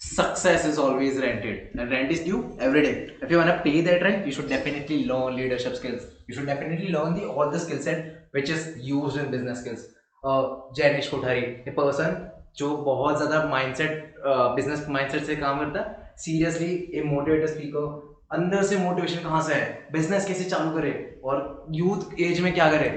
[0.00, 3.80] success is always rented and rent is due every day if you want to pay
[3.80, 7.58] that rent you should definitely learn leadership skills you should definitely learn the all the
[7.58, 9.82] skill set which is used in business skills
[10.24, 10.44] uh,
[10.76, 12.14] Jainish Kothari a person
[12.58, 14.14] जो बहुत ज़्यादा mindset
[14.54, 19.54] business mindset से काम करता है seriously ए motivator speaker अंदर से motivation कहाँ से
[19.54, 20.92] है बिज़नेस कैसे चालू करे
[21.24, 22.88] और यूथ एज में क्या करे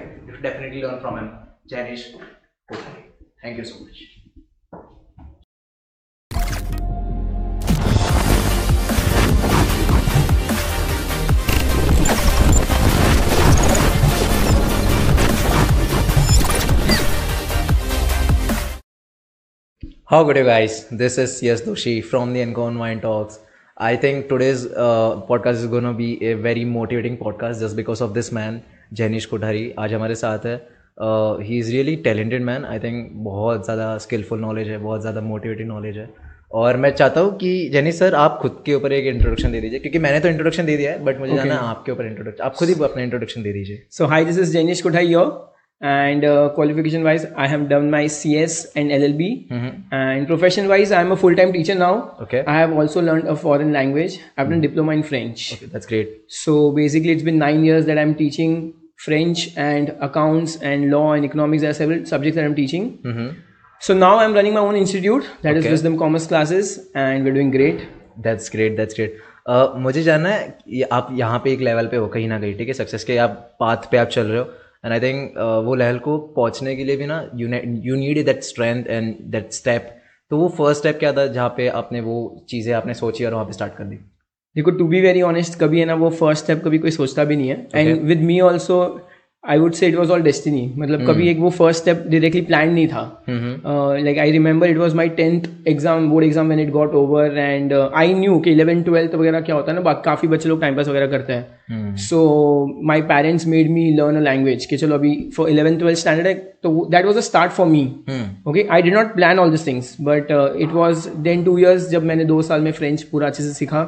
[0.41, 1.29] definitely learn from him
[1.69, 2.07] Jainish
[2.73, 4.20] thank you so much
[20.11, 20.87] How good you guys?
[20.91, 23.39] This is Yes Doshi from the Encon Wine Talks.
[23.77, 28.01] I think today's uh, podcast is going to be a very motivating podcast just because
[28.01, 28.61] of this man,
[28.93, 29.63] Janish Kothari.
[29.79, 30.55] आज हमारे साथ है
[31.43, 35.67] he is really talented man I think बहुत ज़्यादा skilful knowledge है बहुत ज़्यादा motivating
[35.69, 36.09] knowledge है
[36.61, 39.79] और मैं चाहता हूँ कि जैनी सर आप खुद के ऊपर एक इंट्रोडक्शन दे दीजिए
[39.79, 41.45] क्योंकि मैंने तो इंट्रोडक्शन दे दिया है बट मुझे Okay.
[41.45, 44.41] जानना है आपके ऊपर इंट्रोडक्शन आप खुद ही अपना इंट्रोडक्शन दे दीजिए So hi, this
[44.45, 45.29] is Janish Kothai here,
[45.81, 49.93] and uh, qualification wise, I have done my CS and LLB, mm-hmm.
[49.93, 52.15] and profession wise, I am a full time teacher now.
[52.21, 52.43] Okay.
[52.45, 54.19] I have also learned a foreign language.
[54.37, 54.61] I've done mm-hmm.
[54.61, 55.47] diploma in French.
[55.63, 58.73] That's great So basically, it's been nine years that I'm teaching
[59.05, 61.61] French and accounts and law and economics.
[61.61, 62.91] There are several subjects that I'm teaching.
[63.05, 63.31] mm-hmm.
[63.81, 65.65] So now I'm running my own institute that okay.
[65.65, 67.89] is Wisdom Commerce classes, and we're doing great.
[68.23, 69.17] That's great that's great
[69.83, 72.73] मुझे जानना है आप यहाँ पे एक level पे हो कहीं ना कहीं ठीक है
[72.73, 74.45] सक्सेस के आप पाथ पे आप चल रहे हो
[74.83, 78.87] एंड आई थिंक वो लहल को पहुँचने के लिए भी ना you need that strength
[78.87, 79.89] and that step
[80.31, 83.45] तो वो फ़र्स्ट स्टेप क्या था जहाँ पे आपने वो चीज़ें आपने सोची और वहाँ
[83.45, 83.95] पे स्टार्ट कर दी?
[84.55, 87.35] देखो टू बी वेरी ऑनेस्ट कभी है ना वो फ़र्स्ट स्टेप कभी कोई सोचता भी
[87.35, 87.67] नहीं है.
[87.75, 88.77] And with me also
[89.43, 92.69] I would say it was all destiny मतलब कभी एक वो फ़र्स्ट स्टेप डायरेक्टली प्लान
[92.73, 96.93] नहीं था। Like I remember it was my tenth exam board exam when it got
[96.95, 100.61] over and I knew कि eleven twelfth वगैरह क्या होता है ना काफ़ी बच्चे लोग
[100.61, 102.19] टाइम पास वगैरह करते हैं। So
[102.87, 106.33] my parents made me learn a language कि चलो अभी फॉर इलेवन ट्वेल्थ स्टैंडर्ड है
[106.63, 107.83] तो that was a start for me
[108.47, 112.03] okay I did not plan all this things but it was then two years जब
[112.03, 113.81] मैंने दो साल में फ्रेंच पूरा अच्छे से सीखा।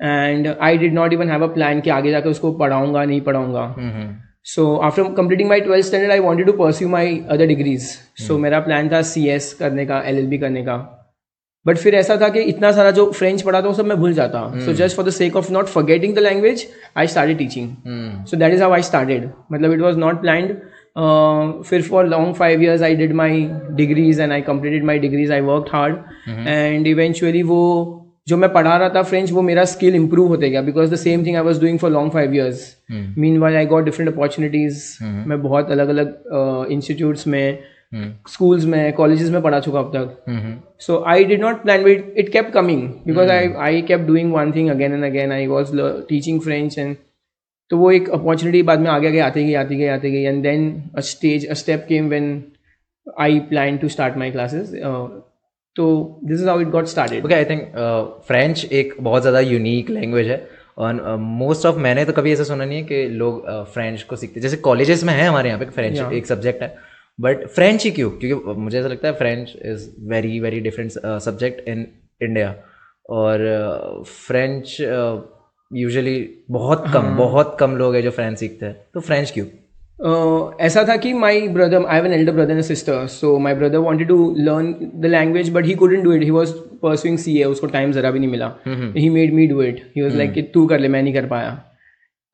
[0.00, 3.66] And I did not even have a plan कि आगे जाकर उसको पढ़ाऊँगा नहीं पढ़ाऊँगा।
[4.46, 7.88] So after completing my twelfth standard I wanted to pursue my other degrees
[8.26, 10.76] so मेरा प्लान था सी एस करने का एल एल बी करने का.
[11.66, 14.12] बट फिर ऐसा था कि इतना सारा जो फ्रेंच पढ़ा था वो सब मैं भूल
[14.14, 14.40] जाता.
[14.64, 16.66] So just for the sake of not forgetting the language
[16.96, 19.28] I started teaching so that is how I started.
[19.52, 20.56] मतलब it was not planned.
[20.96, 23.42] Uh, फिर for long five years I did my
[23.76, 25.96] degrees and I completed my degrees I work hard
[26.48, 27.62] and eventually वो
[28.28, 31.26] जो मैं पढ़ा रहा था French वो मेरा स्किल इंप्रूव होते गया because the same
[31.26, 32.76] thing I was doing for long five years
[33.18, 37.58] mean why I got different opportunities मैं बहुत अलग अलग इंस्टीट्यूट्स uh, में
[38.28, 40.62] स्कूल्स में कॉलेजेस में पढ़ा चुका अब तक.
[40.80, 44.32] So I did not plan but it, it kept coming because i i kept doing
[44.36, 45.34] one thing again and again.
[45.36, 46.96] I was le- teaching french and
[47.70, 50.42] तो वो एक अपॉर्चुनिटी बाद में आगे आगे आती गई आती गई आती गई and
[50.42, 52.26] then a stage a step came when
[53.20, 54.72] I plan to start my classes
[55.76, 57.72] तो this is how it got started okay I think
[58.26, 60.46] French एक बहुत ज़्यादा यूनिक लैंग्वेज है।
[60.78, 64.16] और मोस्ट ऑफ़ मैंने तो कभी ऐसा सुना नहीं है कि लोग फ्रेंच uh, को
[64.16, 66.12] सीखते जैसे कॉलेजेस में है हमारे यहाँ पे फ्रेंच Yeah.
[66.12, 66.76] एक सब्जेक्ट है।
[67.18, 68.10] बट फ्रेंच ही क्यों?
[68.10, 70.90] क्योंकि मुझे ऐसा लगता है French is very very different
[71.22, 71.86] subject in
[72.20, 72.54] India
[73.10, 74.76] और फ्रेंच
[75.70, 76.18] यूजुअली
[76.50, 77.16] बहुत कम हाँ.
[77.16, 79.46] बहुत कम लोग हैं जो फ्रेंच सीखते हैं। तो फ्रेंच क्यों?
[79.46, 79.52] Uh,
[80.00, 84.08] ऐसा था कि my brother I an elder brother and sister so my brother wanted
[84.08, 87.66] to learn the language but he couldn't do it he was pursuing C A उसको
[87.66, 88.52] टाइम जरा भी नहीं मिला.
[88.96, 91.26] He made me do it he was like कि तू कर ले मैं नहीं कर
[91.26, 91.50] पाया.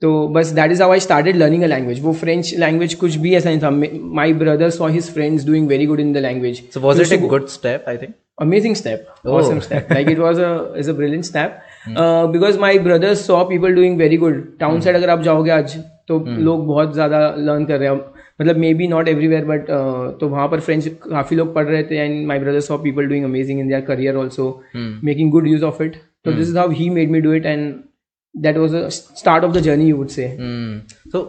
[0.02, 3.34] तो बस that is how I started learning a language वो फ्रेंच लैंग्वेज कुछ भी
[3.34, 3.70] ऐसा नहीं था.
[4.14, 7.18] My brother saw his friends doing very good in the language so was it a
[7.26, 9.08] good step I think amazing step.
[9.24, 9.32] Oh.
[9.38, 9.90] awesome step.
[9.90, 11.62] Like it was a is a brilliant step.
[11.96, 14.40] Uh, because my brothers saw people doing very good.
[14.62, 15.76] Town side अगर आप जाओगे आज
[16.10, 17.96] तो लोग बहुत ज़्यादा learn कर रहे हैं।
[18.40, 19.66] मतलब maybe not everywhere but
[20.20, 23.24] तो वहाँ पर फ्रेंच काफ़ी लोग पढ़ रहे थे and my brother saw people doing
[23.24, 26.88] amazing in their career also making good use of it तो this is how he
[26.90, 27.74] made me do it and
[28.34, 30.28] that was a start of the journey you would say
[31.12, 31.22] तो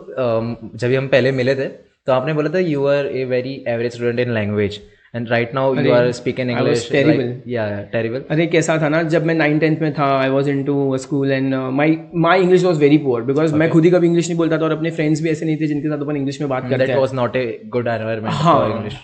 [0.76, 1.68] जब हम पहले मिले थे
[2.06, 4.80] तो आपने बोला था you are a very average student in language
[5.14, 7.32] and right now you are speaking I was English terrible.
[7.48, 10.64] या टेरिबल अरे कैसा था ना जब मैं नाइन टेंथ में था I was in
[10.64, 14.28] to school and my my English was very poor because मैं खुद ही कभी इंग्लिश
[14.28, 16.50] नहीं बोलता था और अपने फ्रेंड्स भी ऐसे नहीं थे जिनके साथ अपन इंग्लिश में
[16.50, 18.98] बात करते that was not a good environment हाँ। फॉर इंग्लिश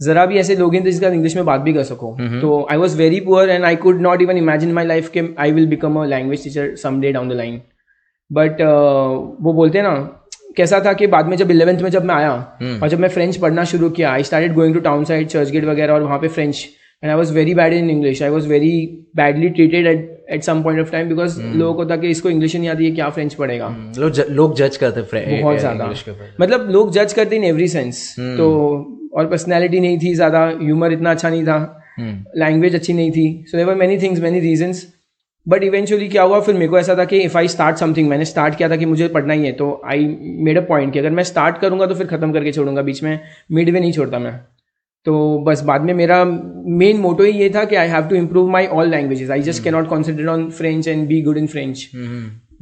[0.00, 2.78] जरा भी ऐसे लोग हैं जिसके साथ इंग्लिश में बात भी कर सको। तो I
[2.78, 5.96] was very poor and I could not even imagine my life के I will become
[6.00, 7.60] a language teacher some day down the line
[8.30, 8.60] but
[9.40, 9.96] वो बोलते हैं ना
[10.56, 12.32] कैसा था कि बाद में जब इलेवेंथ में जब मैं आया
[12.82, 15.64] और जब मैं फ्रेंच पढ़ना शुरू किया I started going to town side church gate
[15.64, 16.66] वगैरह और वहाँ पे French
[17.04, 20.60] and I was very bad in English I was very badly treated at at some
[20.62, 21.54] point of time because Hmm.
[21.56, 23.68] लोगों को था कि इसको इंग्लिश नहीं आती है क्या फ्रेंच पढ़ेगा?
[23.98, 25.02] लोग ज- लोग जज करते
[25.42, 25.84] बहुत ज़्यादा।
[26.40, 30.92] मतलब लोग जज करते इन एवरी सेंस हम्म। तो और पर्सनैलिटी नहीं थी ज़्यादा ह्यूमर
[30.92, 33.44] इतना अच्छा नहीं था हम्म। लैंग्वेज अच्छी नहीं थी.
[33.48, 34.86] So there were many things many reasons
[35.48, 36.40] but eventually क्या हुआ?
[36.40, 38.86] फिर मेरे को ऐसा था कि इफ़ आई स्टार्ट समथिंग मैंने स्टार्ट किया था कि
[38.86, 41.94] मुझे पढ़ना ही है तो आई मेड अ पॉइंट कि अगर मैं स्टार्ट करूँगा तो
[41.94, 43.20] फिर खत्म करके छोड़ूँगा बीच में
[43.52, 44.40] मिड वे नहीं छोड़ता मैं।
[45.04, 46.24] तो बस बाद में मेरा
[46.66, 49.64] मेन मोटो ही ये था कि I have to improve my all languages I just
[49.64, 51.90] cannot concentrate on French and be good in French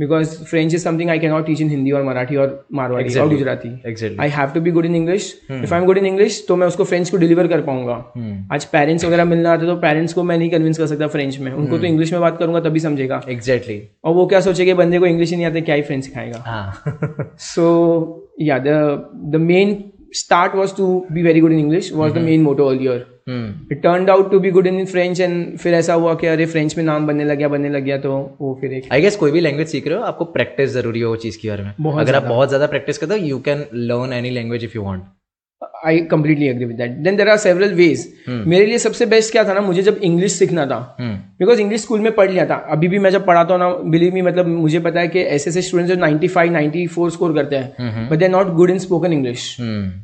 [0.01, 3.31] French is something I cannot teach in Hindi और मराठी और मारवाड़ी और Exactly.
[3.31, 6.45] Gujarati exactly I have to be good in English if I am good in English
[6.49, 9.77] तो मैं उसको French को deliver कर पाऊँगा। हम्म आज पेरेंट्स वगैरह मिलना आते तो
[9.77, 12.61] पेरेंट्स को मैं नहीं कन्विंस कर सकता फ्रेंच में। उनको तो इंग्लिश में बात करूँगा
[12.61, 15.83] तभी समझेगा। एग्जैक्टली और वो क्या सोचेगा बंदे को इंग्लिश ही नहीं आते क्या ही
[15.83, 16.43] फ्रेंच सिखाएगा?
[16.47, 18.69] हाँ। सो या the
[19.33, 19.37] the
[20.15, 23.53] main start was to good in in English was the main motto all Mm.
[23.73, 26.77] It turned out to be good in French and फिर ऐसा हुआ कि अरे फ्रेंच
[26.77, 29.31] में नाम बनने लग गया बनने लग गया तो वो फिर एक आई गेस कोई
[29.31, 32.15] भी लैंग्वेज सीख रहे हो आपको प्रैक्टिस ज़रूरी है वो चीज़ के बारे में। अगर
[32.15, 35.03] आप बहुत ज़्यादा प्रैक्टिस करते हो you can learn any language if you want
[35.87, 39.45] I completely agree with that then there are several ways मेरे लिए सबसे बेस्ट क्या
[39.45, 42.89] था ना मुझे जब इंग्लिश सीखना था बिकॉज़ इंग्लिश स्कूल में पढ़ लिया था अभी
[42.89, 45.63] भी मैं जब पढ़ाता हूँ ना बिलीव मी मतलब मुझे पता है कि ऐसे ऐसे
[45.63, 49.57] स्टूडेंट्स जो 95 94 स्कोर करते हैं but they not good in spoken English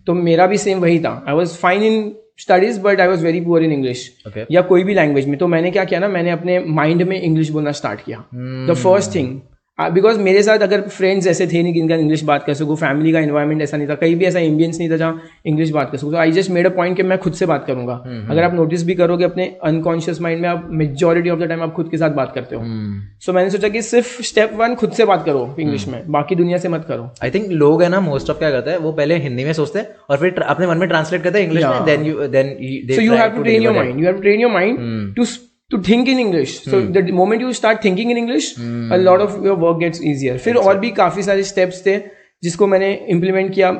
[0.06, 1.22] तो मेरा भी सेम वही था.
[1.28, 4.10] I was fine in studies but I was very poor in English
[4.50, 5.38] या कोई भी लैंग्वेज में.
[5.38, 8.24] तो मैंने क्या किया ना मैंने अपने माइंड में इंग्लिश बोलना स्टार्ट किया.
[8.34, 9.38] द फ़र्स्ट थिंग
[9.88, 13.20] बिकॉज़ मेरे साथ अगर फ्रेंड्स ऐसे थे नहीं जिनका इंग्लिश बात कर सकूँ फैमिली का
[13.20, 16.12] इन्वायरमेंट ऐसा नहीं था कहीं भी ऐसा एम्बियंस नहीं था जहाँ इंग्लिश बात कर सकूँ।
[16.12, 17.94] तो I just made a point कि मैं खुद से बात करूँगा।
[18.30, 21.72] अगर आप नोटिस भी करोगे अपने अनकॉन्शियस माइंड में आप मेजोरिटी ऑफ़ द टाइम आप
[21.72, 24.92] खुद के साथ बात करते हो। हम्म। सो मैंने सोचा कि सिर्फ़ स्टेप वन खुद
[24.92, 28.00] से बात करो इंग्लिश में बाकी दुनिया से मत करो। आई थिंक लोग है ना
[28.00, 30.78] मोस्ट ऑफ़ क्या करते हैं वो पहले हिंदी में सोचते हैं और फिर अपने मन
[30.78, 32.56] में ट्रांसलेट करते हैं इंग्लिश में then you then
[32.90, 34.00] so you have to train your mind.
[34.00, 35.49] You have to train your mind Hmm.
[35.70, 36.52] To think in english.
[36.62, 38.92] So the moment you start thinking in english Hmm.
[38.92, 40.38] a lot of your work gets easier.
[40.38, 41.98] फिर और भी काफ़ी सारे steps थे
[42.42, 43.70] जिसको मैंने implement किया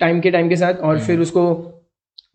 [0.00, 1.44] time के टाइम के साथ और फिर उसको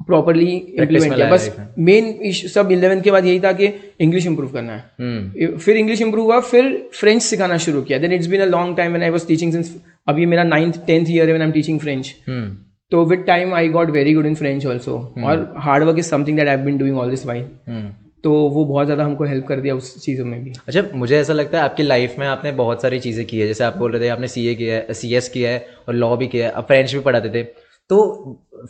[0.07, 0.79] प्रॉपरली Hmm.
[0.79, 1.49] में इम्प्लीमेंट किया बस
[1.79, 3.67] मेन सब इलेवेंथ के बाद यही था कि
[4.01, 6.69] इंग्लिश इंप्रूव करना है फिर इंग्लिश इंप्रूव हुआ फिर
[6.99, 9.75] फ्रेंच सिखाना शुरू किया then it's been a long time when I was teaching since
[10.07, 12.13] अभी मेरा नाइन्थ टेंथ ईयर है when I am teaching French
[12.91, 16.37] तो with time I got very good in French also और hard work is something
[16.37, 17.45] that I been doing all this while
[18.23, 21.33] तो वो बहुत ज़्यादा हमको हेल्प कर दिया उस चीज़ों में भी। अच्छा मुझे ऐसा
[21.33, 24.01] लगता है आपकी लाइफ में आपने बहुत सारी चीज़ें की है। जैसे आप बोल रहे
[24.01, 26.53] थे आपने सी ए किया है सी एस किया है और लॉ भी किया है।
[26.53, 27.43] आप फ्रेंच भी पढ़ाते थे।
[27.89, 27.97] तो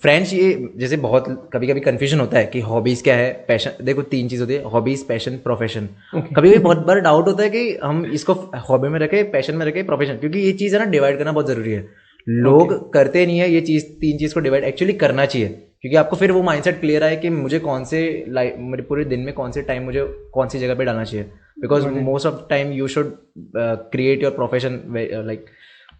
[0.01, 4.01] फ्रेंच ये जैसे बहुत कभी कभी कन्फ्यूज़न होता है कि हॉबीज़ क्या है पैशन देखो
[4.13, 7.77] तीन चीज़ होती है हॉबीज़ पैशन प्रोफेशन कभी कभी बहुत बार डाउट होता है कि
[7.83, 8.33] हम इसको
[8.69, 11.47] हॉबी में रखें पैशन में रखें प्रोफेशन क्योंकि ये चीज़ है ना डिवाइड करना बहुत
[11.47, 11.87] ज़रूरी है।
[12.27, 12.79] लोग okay.
[12.93, 15.47] करते नहीं है ये चीज़ तीन चीज़ को डिवाइड एक्चुअली करना चाहिए।
[15.83, 19.19] क्योंकि आपको फिर वो माइंडसेट क्लियर आए कि मुझे कौन से लाइफ मेरे पूरे दिन
[19.19, 20.03] में कौन से टाइम मुझे
[20.33, 21.25] कौन सी जगह पे डालना चाहिए।
[21.61, 23.11] Because most of time you should
[23.57, 24.81] create your profession
[25.27, 25.45] like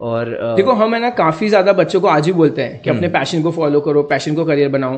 [0.01, 2.89] और uh, देखो हम है ना काफ़ी ज़्यादा बच्चों को आज भी बोलते हैं कि
[2.89, 4.97] अपने पैशन को फॉलो करो पैशन को करियर बनाओ।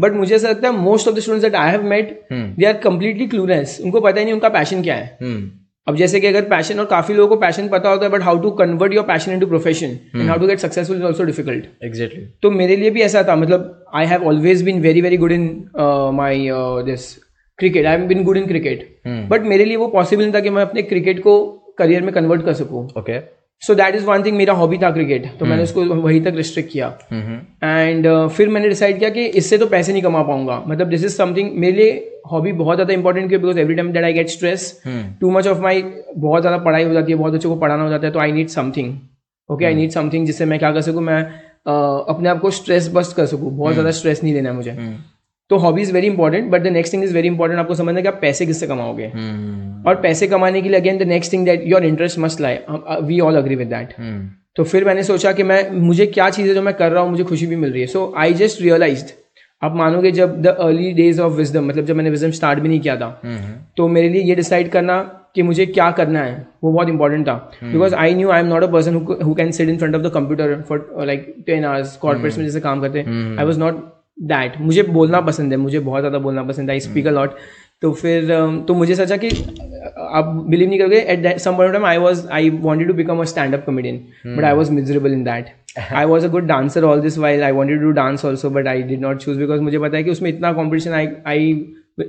[0.00, 2.76] बट मुझे ऐसा लगता है most of the students that I have met they are
[2.84, 5.50] completely clueless उनको पता ही नहीं उनका पैशन क्या है। हम्म।
[5.86, 8.38] अब जैसे कि अगर पैशन और काफ़ी लोगों को पैशन पता होता है but how
[8.42, 12.24] to convert your passion into profession and how to get successful is also difficult exactly
[12.42, 15.46] तो मेरे लिए भी ऐसा था मतलब I have always been very very good in
[16.14, 16.48] my
[16.84, 17.12] this
[17.58, 18.88] cricket I have been good in cricket
[19.30, 21.36] but मेरे लिए वो पॉसिबल नहीं था कि मैं अपने क्रिकेट को
[21.78, 23.18] करियर में कन्वर्ट कर सकूँ। Okay
[23.62, 26.72] so that is one thing मेरा हॉबी था क्रिकेट तो मैंने उसको वहीं तक रिस्ट्रिक्ट
[26.72, 30.88] किया। हम्म एंड फिर मैंने डिसाइड किया कि इससे तो पैसे नहीं कमा पाऊँगा। मतलब
[30.88, 34.12] दिस इज़ समथिंग मेरे लिए हॉबी बहुत ज़्यादा इंपॉर्टेंट क्यों because every time that I
[34.12, 34.82] get stress
[35.20, 35.82] too much of my
[36.18, 38.32] बहुत ज़्यादा पढ़ाई हो जाती है बहुत बच्चों को पढ़ाना हो जाता है तो I
[38.32, 38.94] need something
[39.48, 41.02] okay I need something जिससे मैं क्या कर सकूँ?
[41.02, 44.56] मैं uh, अपने आप को स्ट्रेस बस्ट कर सकूँ। बहुत ज़्यादा स्ट्रेस नहीं देना है
[44.56, 44.76] मुझे।
[45.50, 48.02] तो hobby is very important but the next thing is very important आपको समझना है
[48.02, 49.10] कि आप पैसे किससे कमाओगे?
[49.14, 52.58] हम्म। और पैसे कमाने के लिए again the next thing that your interest must lie
[53.02, 53.94] we all agree with that
[54.56, 57.24] तो फिर मैंने सोचा कि मैं मुझे क्या चीज़ें जो मैं कर रहा हूँ मुझे
[57.24, 59.04] खुशी भी मिल रही है। सो आई जस्ट रियलाइज़
[59.62, 62.80] आप मानोगे जब the early days of wisdom मतलब जब मैंने विजडम स्टार्ट भी नहीं
[62.80, 64.98] किया था हम्म। तो मेरे लिए ये डिसाइड करना
[65.34, 66.34] कि मुझे क्या करना है
[66.64, 67.34] वो बहुत इंपॉर्टेंट था।
[67.64, 70.10] Because I knew I am not a person who can sit in front of the
[70.14, 73.82] computer for like ten hours corporates में जैसे काम करते। हैं आई वॉज़ नॉट
[74.18, 77.36] दैट मुझे बोलना पसंद है मुझे बहुत ज़्यादा बोलना पसंद है आई स्पीक अ लॉट
[77.82, 78.28] तो फिर
[78.68, 82.50] तो मुझे सोचा कि आप बिलीव नहीं करोगे at some point time I was I
[82.62, 86.24] wanted to become a stand up comedian but I was miserable in that I was
[86.24, 89.18] a good dancer all this while I wanted to dance also but I did not
[89.18, 91.52] choose because मुझे पता है कि उसमें इतना competition I I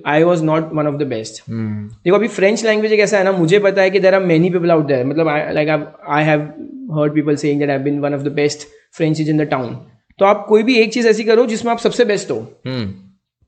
[0.07, 3.31] I was not one of the best देखो अभी French language एक ऐसा है ना
[3.33, 6.47] मुझे पता है कि there are many people out there मतलब like I have
[6.93, 9.77] heard people saying that I been one of the best French is in the town
[10.19, 12.93] तो आप कोई भी एक चीज़ ऐसी करो जिसमें आप सबसे बेस्ट हो। हम्म।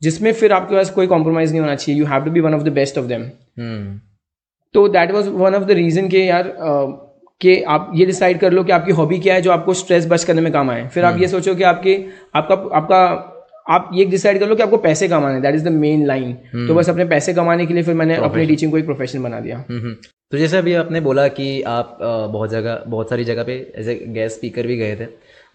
[0.02, 2.64] जिसमें फिर आपके पास कोई कॉम्प्रोमाइज नहीं होना चाहिए। You have to be one of
[2.64, 3.24] the best of them
[4.76, 7.08] so that was one of the reason के यार uh,
[7.42, 10.24] कि आप ये डिसाइड कर लो कि आपकी हॉबी क्या है जो आपको स्ट्रेस बच
[10.24, 11.94] करने में काम आए। फिर आप ये सोचो कि आपके
[12.36, 13.00] आपका आपका
[13.66, 16.34] आप ये डिसाइड कर लो कि आपको पैसे कमाने that is the main line
[16.68, 19.40] तो बस अपने पैसे कमाने के लिए फिर मैंने अपने टीचिंग को एक प्रोफेशन बना
[19.40, 19.64] दिया।
[20.32, 23.96] तो जैसे अभी आपने बोला कि आप बहुत जगह बहुत सारी जगह पे एज ए
[24.10, 25.06] गेस्ट स्पीकर भी गए थे।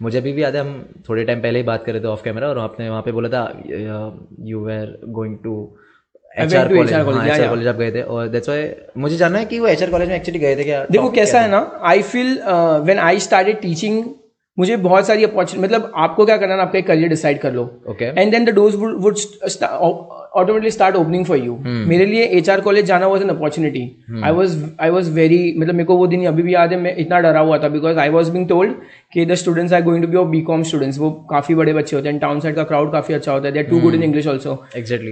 [0.02, 0.73] मुझे अभी भी याद है हम
[1.09, 3.28] थोड़े टाइम पहले ही बात कर रहे थे ऑफ़ कैमरा और आपने वहाँ पे बोला
[3.28, 3.42] था
[4.50, 5.54] you are going to
[6.37, 9.82] H R college आप गए थे और दैट्स वाई मुझे जानना है कि वो एच
[9.82, 10.85] आर कॉलेज में एक्चुअली गए थे क्या?
[10.90, 12.38] देखो कैसा है ना I feel
[12.85, 14.02] when I started teaching
[14.59, 18.04] मुझे बहुत सारी अपॉर्चुनिटी मतलब आपको क्या करना है आपका करियर डिसाइड कर लो। Okay
[18.21, 19.16] and then the doors would
[20.35, 23.80] automatically start opening for you मेरे लिए एच आर कॉलेज जाना was an opportunity
[24.25, 26.94] I was I was very मतलब मेरे को वो दिन अभी भी याद है मैं
[26.97, 28.73] इतना डरा हुआ था because I was being told
[29.12, 31.97] कि the students are going to be of B com students वो काफ़ी बड़े बच्चे
[31.97, 33.52] होते हैं टाउन साइड का क्राउड काफ़ी अच्छा होता है.
[33.52, 35.11] They're too good in English also exactly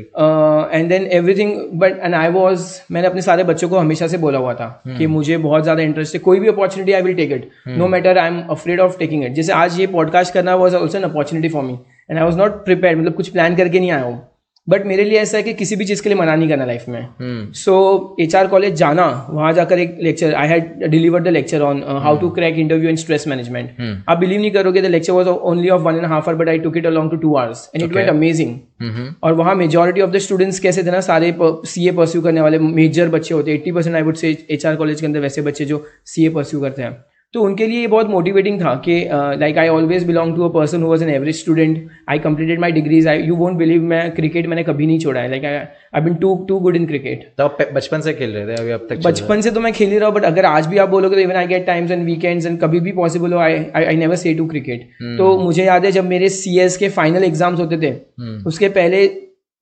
[0.79, 4.39] and then everything but and I was मैंने अपने सारे बच्चों को हमेशा से बोला
[4.39, 4.99] हुआ था hmm.
[4.99, 6.21] कि मुझे बहुत ज़्यादा इंटरेस्ट है.
[6.21, 9.30] कोई भी opportunity I will take it no matter I am afraid of taking it
[9.35, 11.79] जैसे आज ये पॉडकास्ट करना was also an opportunity for me
[12.11, 14.27] and I was not prepare मतलब कुछ प्लान करके नहीं आया हूँ.
[14.69, 16.85] बट मेरे लिए ऐसा है कि किसी भी चीज़ के लिए मना नहीं करना लाइफ
[16.89, 17.53] में.
[17.55, 21.83] सो एच आर कॉलेज जाना वहाँ जाकर एक lecture I had deliver the lecture on
[22.03, 25.69] how to crack interview in stress management आप बिलीव नहीं करोगे the lecture was only
[25.69, 27.97] of one and half hour but I took it along to two hours and it
[27.97, 32.23] went amazing और वहाँ majority of the students कैसे थे ना सारे सी ए pursue
[32.23, 33.59] करने वाले मेजर बच्चे होते हैं.
[33.59, 36.29] Eighty percent I would say H R college के अंदर वैसे बच्चे जो सी ए
[36.29, 36.97] परस्यू करते हैं.
[37.35, 38.95] तो उनके लिए ये बहुत मोटिवेटिंग था कि
[39.41, 42.73] like I always belong to a person who was an average student I completed my
[42.73, 45.31] degrees I you won't believe मैं क्रिकेट मैंने कभी नहीं छोड़ा है.
[45.31, 45.55] Like I
[45.95, 48.61] I been too too good in cricket तो आप बचपन से खेल रहे थे?
[48.63, 50.79] अभी अब तक बचपन से तो मैं खेल ही रहा हूँ बट अगर आज भी
[50.79, 53.65] आप बोलोगे तो even I get times and weekends and कभी भी पॉसिबल हो I
[53.77, 57.25] I never say to cricket तो मुझे याद है जब मेरे सी एस के फाइनल
[57.25, 58.47] एग्ज़ाम्स होते थे hmm.
[58.47, 59.07] उसके पहले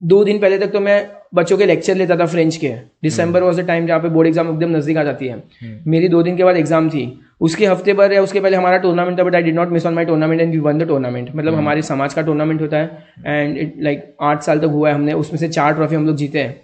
[0.01, 0.99] दो दिन पहले तक तो मैं
[1.35, 2.69] बच्चों के लेक्चर लेता था फ्रेंच के.
[3.03, 5.35] दिसंबर वॉज़ द टाइम जहाँ पे बोर्ड एग्ज़ाम एकदम नज़दीक आ जाती है.
[5.35, 5.87] hmm.
[5.87, 7.07] मेरी दो दिन के बाद एग्ज़ाम थी.
[7.41, 9.93] उसके हफ़्ते भर या उसके पहले हमारा टूर्नामेंट था but I did not miss on
[9.93, 11.61] my tournament and we won the tournament मतलब hmm.
[11.61, 15.13] हमारे समाज का टूर्नामेंट होता है एंड इट लाइक आठ साल तक हुआ है हमने
[15.13, 16.61] उसमें से चार ट्रॉफी हम लोग जीते हैं।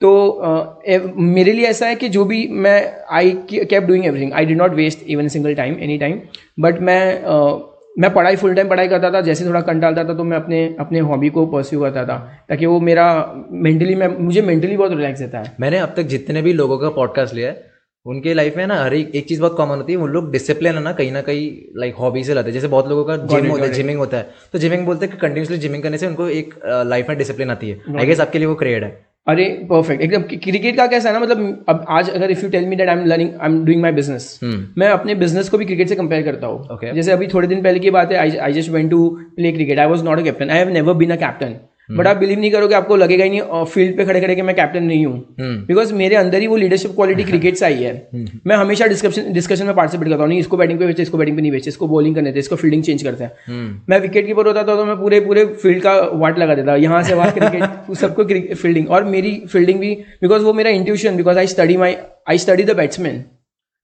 [0.00, 0.42] तो
[0.88, 4.58] uh, मेरे लिए ऐसा है कि जो भी मैं I kept doing everything I did
[4.58, 6.20] not waste even single time any time
[6.60, 7.60] but मैं uh,
[7.98, 10.98] मैं पढ़ाई फुल टाइम पढ़ाई करता था जैसे थोड़ा कंटालता था तो मैं अपने अपने
[10.98, 15.38] हॉबी को परस्यू करता था ताकि वो मेरा मेंटली मैं मुझे मेंटली बहुत रिलैक्स देता
[15.38, 17.73] है। मैंने अब तक जितने भी लोगों का पॉडकास्ट लिया है
[18.06, 20.74] उनके लाइफ में ना हर एक एक चीज़ बहुत कॉमन होती है वो लोग डिसिप्लिन
[20.74, 23.46] है ना कहीं ना कहीं लाइक हॉबी से लाते हैं। जैसे बहुत लोगों का जिम
[23.50, 26.28] होता है जिमिंग होता है। तो जिमिंग बोलते हैं कि कंटिन्यूसली जिमिंग करने से उनको
[26.30, 26.54] एक
[26.86, 28.90] लाइफ में डिसिप्लिन आती है। आई गेस आपके लिए वो क्रिएट है।
[29.26, 32.66] अरे परफेक्ट एकदम क्रिकेट का कैसा है ना मतलब अब आज अगर if you tell
[32.68, 34.38] me that I am learning I am doing my business
[34.78, 36.94] मैं अपने बिज़नेस को भी क्रिकेट से कंपेयर करता हूँ। Okay.
[36.94, 39.86] जैसे अभी थोड़े दिन पहले की बात है I just went to play cricket I
[39.88, 41.56] was not a captain I have never been a captain
[41.88, 42.08] but hmm.
[42.08, 44.84] आप बिलीव नहीं करोगे आपको लगेगा ही नहीं फ़ील्ड पे खड़े खड़े कि मैं कैप्टन
[44.84, 45.98] नहीं हूँ। Because hmm.
[45.98, 48.30] मेरे अंदर ही वो लीडरशिप क्वालिटी क्रिकेट से आई है। hmm.
[48.46, 51.36] मैं हमेशा डिस्कशन डिस्कशन में पार्टिसिपेट करता हूँ नहीं इसको बैटिंग पे बेचते इसको बैटिंग
[51.36, 54.46] पे नहीं बेचते इसको बॉलिंग करने देते इसको फील्डिंग चेंज करते हैं। मैं विकेट कीपर
[54.46, 57.94] होता था तो मैं पूरे पूरे फ़ील्ड का वाट लगा देता यहाँ से वहाँ क्रिकेट
[58.00, 58.24] सबको
[58.54, 61.96] फील्डिंग और मेरी फील्डिंग भी बिकॉज़ वो मेरा intuition because I study my
[62.30, 63.24] I study the batsman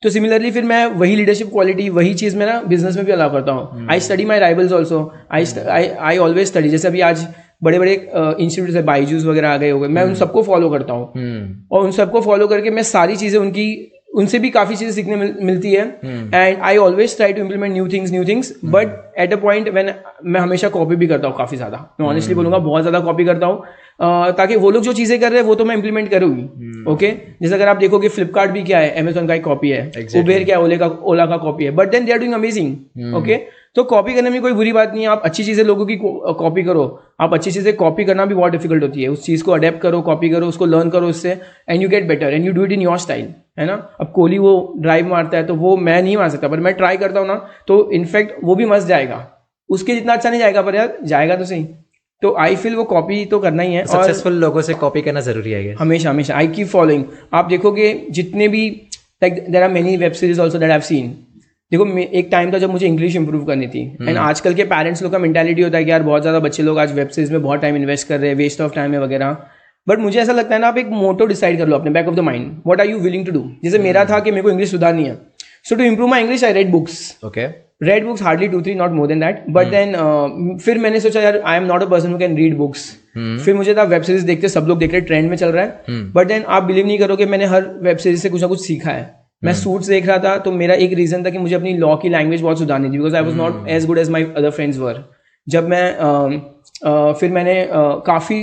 [0.02, 3.32] तो सिमिलरली फिर मैं वही लीडरशिप क्वालिटी वही चीज़ मैं ना बिज़नेस में भी अलाउ
[3.32, 7.26] करता हूँ। I study my rivals also I I always study जैसे अभी आज
[7.62, 10.70] बड़े बड़े इंस्टीट्यूट है बाईजूस वगैरह आ गए हो गए मैं उन हम्म। सबको फॉलो
[10.70, 13.66] करता हूँ। हम्म। और उन सबको फॉलो करके मैं सारी चीज़ें उनकी
[14.14, 15.82] उनसे भी काफ़ी चीज़ें सीखने मिल, मिलती है।
[16.34, 19.92] And I always try to implement new things new things but at a point when
[20.24, 23.46] मैं हमेशा कॉपी भी करता हूँ काफ़ी ज़्यादा। मैं ऑनेस्टली बोलूँगा बहुत ज़्यादा कॉपी करता
[23.46, 23.62] हूँ।
[24.36, 26.42] ताकि वो लोग जो चीज़ें कर रहे हैं वो तो मैं इंप्लीमेंट करूँगी।
[26.90, 27.42] Okay hmm.
[27.42, 28.90] जैसे अगर आप देखोगे फ्लिपकार्ट भी क्या है?
[29.00, 29.86] अमेजोन का एक कॉपी है।
[30.20, 30.62] उबेर क्या है?
[30.64, 33.36] ओले का ओला का कॉपी है। But then they are doing amazing okay
[33.76, 36.62] तो कॉपी करने में कोई बुरी बात नहीं है। आप अच्छी चीज़ें लोगों की कॉपी
[36.64, 36.82] करो।
[37.20, 40.00] आप अच्छी चीज़ें कॉपी करना भी बहुत डिफ़िकल्ट होती है। उस चीज़ को अडेप्ट करो
[40.02, 41.30] कॉपी करो उसको लर्न करो उससे
[41.68, 43.74] and you get better and you do it in your style है ना?
[44.00, 46.96] अब कोहली वो ड्राइव मारता है तो वो मैं नहीं मार सकता पर मैं ट्राई
[46.96, 47.34] करता हूँ ना
[47.68, 49.26] तो इनफैक्ट वो भी मस्त जाएगा।
[49.68, 51.64] उसके जितना अच्छा नहीं जाएगा पर यार जाएगा तो सही।
[52.22, 55.50] तो आई फील वो कॉपी तो करना ही है सक्सेसफुल लोगों से कॉपी करना ज़रूरी
[55.52, 58.68] है हमेशा हमेशा। आई कीप फॉलोइंग आप देखोगे जितने भी
[59.22, 61.16] like there are many web series also that have seen
[61.72, 65.02] देखो एक टाइम था जब मुझे इंग्लिश इंप्रूव करनी थी। And hmm. आजकल के पेरेंट्स
[65.02, 67.42] लोग का मेंटालिटी होता है कि यार बहुत ज़्यादा बच्चे लोग आज वेब सीरीज़ में
[67.42, 69.36] बहुत टाइम इन्वेस्ट कर रहे हैं वेस्ट ऑफ़ टाइम है वगैरह।
[69.86, 72.14] बट मुझे ऐसा लगता है ना आप एक मोटो डिसाइड कर लो अपने back of
[72.14, 74.70] the mind what are you willing to do जैसे मेरा था कि मेरे को इंग्लिश
[74.70, 75.14] सुधारनी है।
[75.64, 77.46] So to improve my English I read books okay
[77.82, 81.40] read books hardly two three not more than that but then फिर मैंने सोचा यार
[81.40, 84.48] I am not a person who can read books फिर मुझे था वेब सीरीज़ देखते
[84.48, 86.28] सब लोग देख रहे ट्रेंड में चल रहा है। But hmm.
[86.28, 89.19] देन आप बिलीव नहीं करोगे मैंने हर वेब सीरीज़ से कुछ ना कुछ सीखा है।
[89.42, 89.94] मैं सूट्स hmm.
[89.94, 92.58] देख रहा था तो मेरा एक रीजन था कि मुझे अपनी लॉ की लैंग्वेज बहुत
[92.58, 95.04] सुधारनी थी because I was not as good as my other friends were
[95.46, 96.40] जब मैं
[96.80, 98.36] Uh, फिर मैंने uh, काफ़ी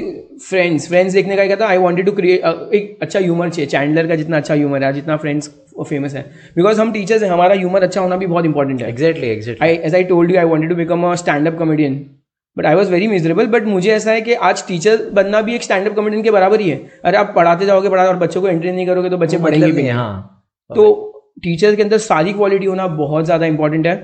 [0.48, 4.08] फ्रेंड्स फ्रेंड्स देखने का क्या था आई वॉन्टेड टू क्रिएट एक अच्छा ह्यूमर चाहिए चैंडलर
[4.08, 5.50] का जितना अच्छा ह्यूमर है जितना फ्रेंड्स
[5.90, 6.22] फ़ेमस है.
[6.56, 8.90] बिकॉज़ हम टीचर्स हैं हमारा ह्यूमर अच्छा होना भी बहुत इंपॉर्टेंट है.
[8.90, 12.00] Exactly exactly I as I told you I wanted to become a stand up comedian
[12.58, 15.64] but I was very miserable but मुझे ऐसा है कि आज टीचर बनना भी एक
[15.64, 16.80] स्टैंड अप कॉमेडियन के बराबर ही है.
[17.06, 19.88] अरे आप पढ़ाते जाओगे पढ़ा और बच्चों को एंट्री नहीं करोगे तो बच्चे पढ़ेंगे भी
[19.90, 20.37] हाँ.
[20.70, 20.92] तो
[21.44, 23.96] टीचर के अंदर सारी क्वालिटी होना बहुत ज़्यादा इंपॉर्टेंट है।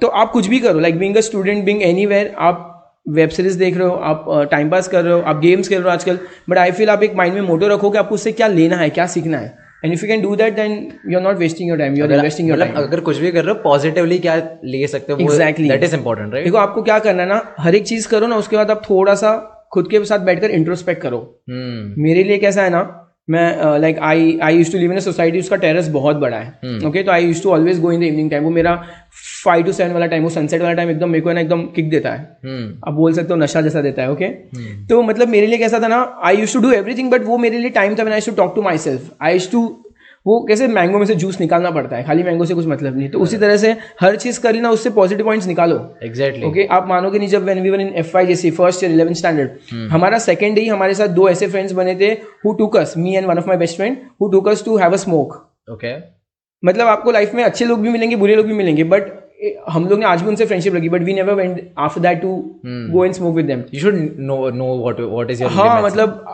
[0.00, 2.04] तो आप कुछ भी करो like being a student being any
[2.40, 2.68] आप
[3.08, 5.88] वेब सीरीज़ देख रहे हो आप टाइम पास कर रहे हो आप गेम्स खेल रहे
[5.88, 6.18] हो आजकल
[6.50, 8.88] बट आई फील आप एक माइंड में मोटो रखो कि आपको उससे क्या लेना है
[8.90, 9.54] क्या सीखना है।
[9.84, 10.72] And if you can do that then
[11.10, 13.44] you are not wasting your time you are investing your time अगर कुछ भी कर
[13.44, 15.68] रहे हो पॉजिटिवली क्या ले सकते हो Exactly.
[15.68, 18.36] That is important right देखो आपको क्या करना है ना हर एक चीज़ करो ना
[18.36, 19.36] उसके बाद आप थोड़ा सा
[19.72, 21.18] खुद के साथ बैठकर इंट्रोस्पेक्ट करो।
[21.50, 23.01] हम्म। मेरे लिए कैसा है ना
[23.32, 27.02] मैं like I I used to live in society उसका टेरेस बहुत बड़ा है। ओके
[27.02, 28.74] तो I used to always go in the evening time वो मेरा
[29.44, 31.90] फाइव टू सेवन वाला टाइम वो सनसेट वाला टाइम एकदम मेरे को ना एकदम किक
[31.90, 34.28] देता है। हम्म आप बोल सकते हो नशा जैसा देता है ओके
[34.88, 37.58] तो मतलब मेरे लिए कैसा था ना I used to do everything but वो मेरे
[37.58, 39.66] लिए टाइम था I to talk to myself I used to
[40.26, 42.04] वो कैसे मैंगो में से जूस निकालना पड़ता है?
[42.04, 44.90] खाली मैंगो से कुछ मतलब नहीं तो उसी तरह से हर चीज़ कर लेना उससे
[44.90, 48.26] पॉजिटिव पॉइंट्स निकालो। एग्जैक्टली ओके आप मानोगे नहीं जब when we one in F I
[48.26, 52.10] जैसे फ़र्स्ट ईयर इलेवन स्टैंडर्ड हमारा सेकंड ही हमारे साथ दो ऐसे फ्रेंड्स बने थे
[52.46, 54.92] who took us us me and one of my best friend who took us us to have
[54.92, 55.34] a smoke
[55.72, 55.94] okay
[56.62, 59.10] मतलब आपको लाइफ में अच्छे लोग भी मिलेंगे बुरे लोग भी मिलेंगे बट
[59.68, 62.34] हम लोग ने आज भी उनसे फ्रेंडशिप रखी but we never went after that to
[62.66, 66.24] go and smoke with them you should know no what what is your हाँ मतलब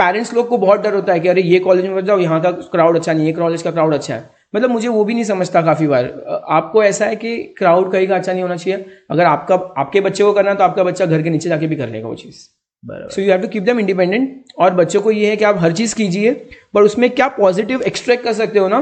[0.00, 2.50] पेरेंट्स लोग को बहुत डर होता है कि अरे ये कॉलेज में जाओ यहाँ का
[2.50, 4.24] क्राउड अच्छा नहीं है कॉलेज का क्राउड अच्छा है।
[4.54, 6.04] मतलब मुझे वो भी नहीं समझता काफ़ी बार।
[6.50, 10.24] आपको ऐसा है कि क्राउड कहीं का अच्छा नहीं होना चाहिए। अगर आपका आपके बच्चे
[10.24, 12.36] को करना है तो आपका बच्चा घर के नीचे जाके भी कर लेगा वो चीज़।
[12.84, 15.72] So you have to keep them independent और बच्चों को ये है कि आप हर
[15.72, 16.32] चीज़ कीजिए
[16.74, 18.80] पर उसमें क्या पॉजिटिव एक्सट्रैक्ट कर सकते हो ना?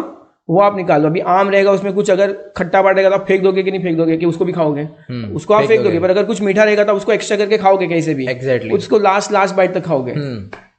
[0.49, 3.43] वो आप निकालो अभी आम रहेगा उसमें कुछ अगर खट्टा पाट रहेगा तो आप फेंक
[3.43, 4.17] दोगे कि नहीं फेंक दोगे?
[4.17, 4.87] कि उसको भी खाओगे?
[5.35, 8.01] उसको आप फेंक दोगे। पर अगर कुछ मीठा रहेगा तो उसको एक्स्ट्रा करके खाओगे कहीं
[8.03, 10.15] से भी। एग्जैक्टली उसको लास्ट लास्ट बाइट तक खाओगे।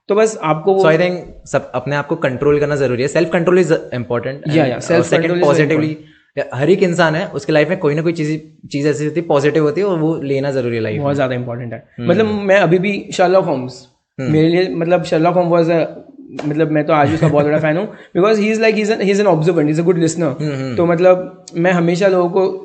[0.09, 3.59] तो बस आपको आई थिंक सब अपने आप को कंट्रोल करना ज़रूरी है। Self control
[3.59, 5.97] is important very positively
[6.53, 8.37] हर एक इंसान है उसके लाइफ में कोई ना कोई चीज़
[8.69, 11.35] चीज़ ऐसी होती है पॉजिटिव होती है और वो लेना ज़रूरी है लाइफ बहुत ज़्यादा
[11.35, 13.85] इंपॉर्टेंट है। मतलब मैं अभी भी शर्लॉक होम्स
[14.19, 15.69] मेरे लिए मतलब शर्लॉक होम वाज
[16.37, 18.81] मतलब मैं तो आज भी उसका बहुत बड़ा फ़ैन हूँ because he is like he
[18.81, 22.61] is an observant is a good listener तो मतलब मैं हमेशा लोगों को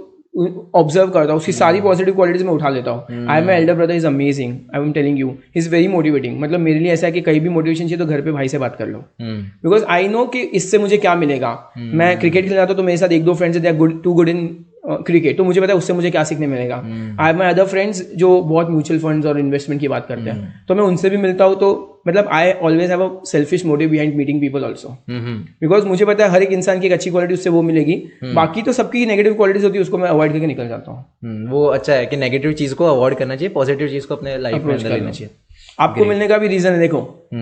[0.74, 3.94] ऑब्ज़र्व करता हूँ उसकी सारी पॉजिटिव क्वालिटीज मैं उठा लेता हूँ। I my elder brother
[3.94, 7.20] is amazing I am telling you is very motivating मतलब मेरे लिए ऐसा है कि
[7.20, 10.09] कहीं भी मोटिवेशन चाहिए तो घर पे भाई से बात कर लो। हम्म। बिकॉज़ आई
[10.09, 13.35] नो कि इससे मुझे क्या मिलेगा। मैं क्रिकेट खेलना था तो मेरे साथ एक दो
[13.35, 14.46] friends they good too good in
[14.85, 16.77] cricket तो मुझे पता है उससे मुझे क्या सीखने मिलेगा?
[17.21, 20.75] आई माई अदर फ्रेंड्स जो बहुत म्यूचुअल फंड्स और इन्वेस्टमेंट की बात करते हैं। तो
[20.75, 21.69] मैं उनसे भी मिलता हूँ तो
[22.09, 25.37] मतलब I always have a selfish motive behind meeting people also hmm.
[25.61, 28.03] Because मुझे पता है हर एक इंसान की एक अच्छी क्वालिटी उससे वो मिलेगी।
[28.35, 31.51] बाकी तो सबकी नेगेटिव क्वालिटीज होती है उसको मैं अवॉइड करके निकल जाता हूँ। हम्म,
[31.51, 34.64] वो अच्छा है कि नेगेटिव चीज़ को अवॉइड करना चाहिए पॉजिटिव चीज़ को अपने लाइफ
[34.64, 35.31] में लेना चाहिए।
[35.79, 36.99] आपको मिलने का भी रीजन है देखो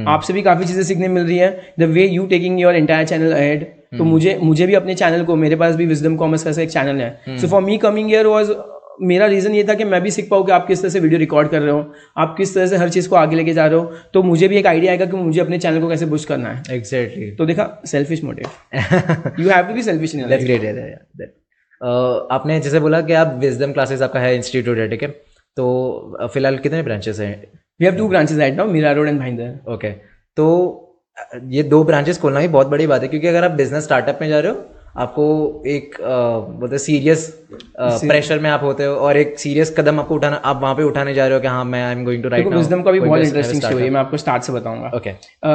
[0.09, 3.33] आपसे भी काफ़ी चीज़ें सीखने मिल रही है। The way you taking your entire channel
[3.33, 6.71] ahead तो मुझे मुझे भी अपने चैनल को मेरे पास भी विजडम कॉमर्स का एक
[6.71, 8.51] चैनल है। So for me coming year was
[9.03, 11.19] मेरा रीजन ये था कि मैं भी सीख पाऊँ कि आप किस तरह से वीडियो
[11.19, 13.79] रिकॉर्ड कर रहे हो आप किस तरह से हर चीज़ को आगे लेके जा रहे
[13.79, 16.49] हो तो मुझे भी एक आइडिया आएगा कि मुझे अपने चैनल को कैसे बुश करना
[16.49, 21.35] है। एग्जैक्टली तो देखा selfish motive you have to be selfish in that's great
[22.33, 25.09] आपने जैसे बोला कि आप विजडम क्लासेस आपका है इंस्टीट्यूट है ठीक है?
[25.57, 27.35] तो फ़िलहाल कितने ब्रांचेस हैं?
[27.81, 29.91] We have two branches right now Mira road and Bhayandar okay
[30.37, 30.45] तो
[31.49, 34.29] ये दो ब्रांचेस खोलना भी बहुत बड़ी बात है क्योंकि अगर आप बिज़नेस स्टार्टअप में
[34.29, 35.25] जा रहे हो आपको
[35.67, 37.27] एक बोलते सीरियस
[37.81, 41.15] प्रेशर में आप होते हो और एक सीरियस कदम आपको उठाना आप वहाँ पे उठाने
[41.15, 43.21] जा रहे हो कि हाँ मैं I am going to write Wisdom का भी बहुत
[43.21, 45.11] इंटरेस्टिंग स्टोरी है मैं आपको स्टार्ट से बताऊँगा। Okay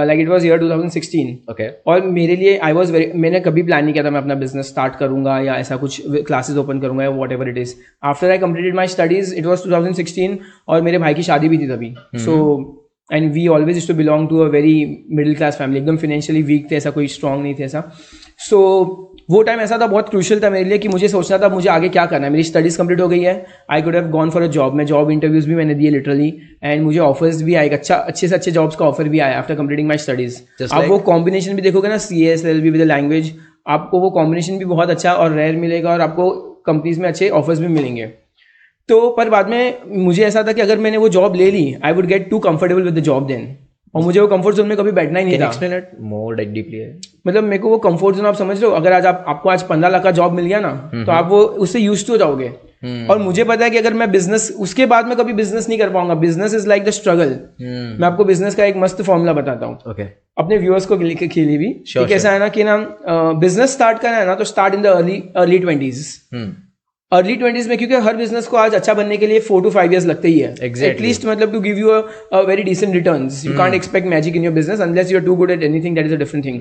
[0.05, 3.83] like it was year 2016 okay और मेरे लिए आई वॉज़ वेरी मैंने कभी प्लान
[3.83, 7.09] नहीं किया था मैं अपना बिज़नेस स्टार्ट करूँगा या ऐसा कुछ क्लासेस ओपन करूँगा या
[7.31, 11.23] whatever it is after I completed my studies it was 2016 और मेरे भाई की
[11.23, 11.93] शादी भी थी तभी.
[12.15, 12.82] So
[13.13, 14.75] and we always to belong to a very
[15.11, 17.91] middle class family एकदम फाइनेंशियली वीक थे ऐसा कोई स्ट्रॉन्ग नहीं थे ऐसा।
[18.39, 21.49] सो so, वो टाइम ऐसा था बहुत क्रूशल था मेरे लिए कि मुझे सोचना था
[21.49, 23.35] मुझे आगे क्या करना है। मेरी स्टडीज़ कंप्लीट हो गई है।
[23.71, 26.27] I could have gone for a job मैं जॉब इंटरव्यूज़ भी मैंने दिए लिटरली
[26.63, 29.55] एंड मुझे ऑफर्स भी आए अच्छा अच्छे से अच्छे जॉब्स का ऑफ़र भी आया आफ्टर
[29.55, 30.41] कंप्लीटिंग माई स्टडीज़
[30.73, 33.33] आप वो कॉम्बिनेशन भी देखोगे ना C S L B with language
[33.67, 36.29] आपको वो कॉम्बिनेशन भी बहुत अच्छा और रेयर मिलेगा और आपको
[36.65, 38.11] कंपनीज़ में अच्छे ऑफर्स भी मिलेंगे।
[38.89, 41.93] तो पर बाद में मुझे ऐसा था कि अगर मैंने वो जॉब ले ली I
[41.93, 43.55] would get too comfortable with the job then
[43.93, 46.77] और मुझे वो कंफर्ट जोन में कभी बैठना ही नहीं था। एक्सप्लेन इट मोर डीपली
[46.77, 48.69] है मतलब मेरे को वो कंफर्ट जोन आप समझ हो?
[48.71, 51.39] अगर आज आप आपको आज पंद्रह लाख का जॉब मिल गया ना तो आप वो
[51.39, 52.51] उससे यूज़ हो जाओगे।
[53.09, 55.89] और मुझे पता है कि अगर मैं बिज़नेस उसके बाद में कभी बिज़नेस नहीं कर
[55.89, 57.29] पाऊँगा। Business is like the struggle
[57.61, 60.03] मैं आपको बिज़नेस का एक मस्त फॉर्मूला बताता हूँ। ओके
[60.37, 61.73] अपने व्यूअर्स को के के लिए भी
[62.07, 62.77] कैसा है ना कि ना
[63.39, 66.51] बिज़नेस स्टार्ट करना है ना तो start in the early early twenties hmm.
[67.13, 69.91] Early twenties में क्योंकि हर बिज़नेस को आज अच्छा बनने के लिए फोर टू फाइव
[69.91, 70.83] इयर्स लगते ही है। Exactly.
[70.85, 74.53] एटलीस्ट मतलब to give you a very decent return you can't expect magic in your
[74.53, 76.59] business unless you are too good at anything that is a different thing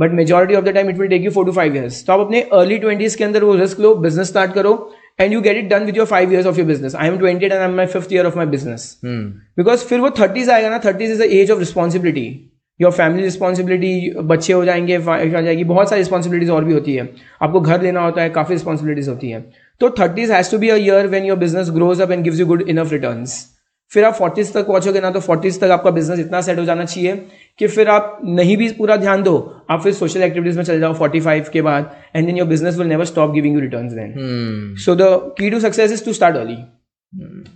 [0.00, 2.20] but majority of the time it will take you four to five years तो आप
[2.20, 4.72] अपने early twenties के अंदर वो risk लो business start करो
[5.20, 7.44] and you get it done with your five years of your business I am twenty
[7.44, 10.78] and I am my fifth year of my business because फिर वो थर्टीज आएगा ना
[10.84, 15.90] thirties is the age of responsibility your family responsibility बच्चे हो जाएँगे आ जाएगी बहुत
[15.90, 17.08] सारी रिस्पॉन्सिबिलिटीज और भी होती है।
[17.42, 19.44] आपको घर लेना होता है काफ़ी रिस्पॉन्सिबिलिटीज होती है।
[19.80, 22.46] तो thirties has to be a year when your business grows up and gives you
[22.46, 23.44] good enough returns
[23.92, 26.84] फिर आप फोर्टीज तक पहुंचोगे ना तो फोर्टीज तक आपका बिज़नेस इतना सेट हो जाना
[26.84, 27.16] चाहिए
[27.58, 29.34] कि फिर आप नहीं भी पूरा ध्यान दो
[29.70, 32.76] आप फिर सोशल एक्टिविटीज़ में चले जाओ फोर्टी फाइव के बाद and then your business
[32.78, 36.36] will never stop giving you returns then so the key to success is to start
[36.36, 36.56] early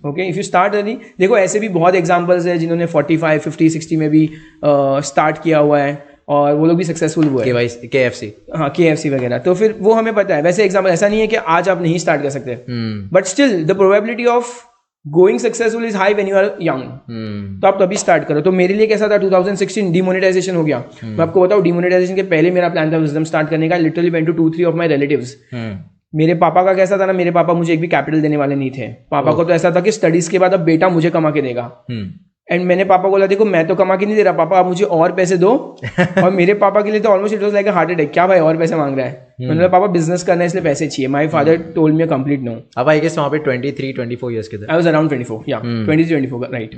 [0.07, 3.97] okay if you start early देखो ऐसे भी बहुत एग्जाम्पल्स है जिन्होंने 45 50 60
[3.97, 4.29] में भी
[4.65, 7.99] स्टार्ट uh, किया हुआ है। और वो लोग भी सक्सेसफुल हुए के हैं वाई के
[7.99, 11.21] एफ़ सी हाँ के वगैरह। तो फिर वो हमें पता है। वैसे एग्ज़ाम्पल ऐसा नहीं
[11.21, 12.59] है कि आज आप नहीं स्टार्ट कर सकते।
[13.13, 14.47] But still the probability of
[15.09, 18.75] going successful is high when you are young तो आप तभी स्टार्ट करो। तो मेरे
[18.75, 19.17] लिए कैसा था?
[19.17, 21.05] 2016 डिमोनेटाइजेशन हो गया। hmm.
[21.05, 24.27] मैं आपको बताऊँ डिमोनेटाइजेशन के पहले मेरा प्लान था विजडम स्टार्ट करने का। Literally went
[24.27, 25.79] to two three of my relatives hmm.
[26.15, 27.13] मेरे पापा का कैसा था ना?
[27.13, 29.81] मेरे पापा मुझे एक भी कैपिटल देने वाले नहीं थे। पापा को तो ऐसा था
[29.81, 32.11] कि स्टडीज़ के बाद अब बेटा मुझे कमा के देगा। हम्म।
[32.49, 34.67] एंड मैंने पापा को बोला देखो मैं तो कमा के नहीं दे रहा पापा आप
[34.67, 35.51] मुझे और पैसे दो।
[36.25, 38.57] और मेरे पापा के लिए तो almost it was like heart attack क्या भाई और
[38.59, 39.27] पैसे मांग रहा है?
[39.41, 42.57] मैंने बोला पापा बिज़नेस करना है इसलिए पैसे चाहिए। My father told me complete no
[42.79, 45.11] अब आई गेस वहाँ पे twenty three twenty four years के थे आई वाज अराउंड
[45.11, 46.77] 24 या 20 24 राइट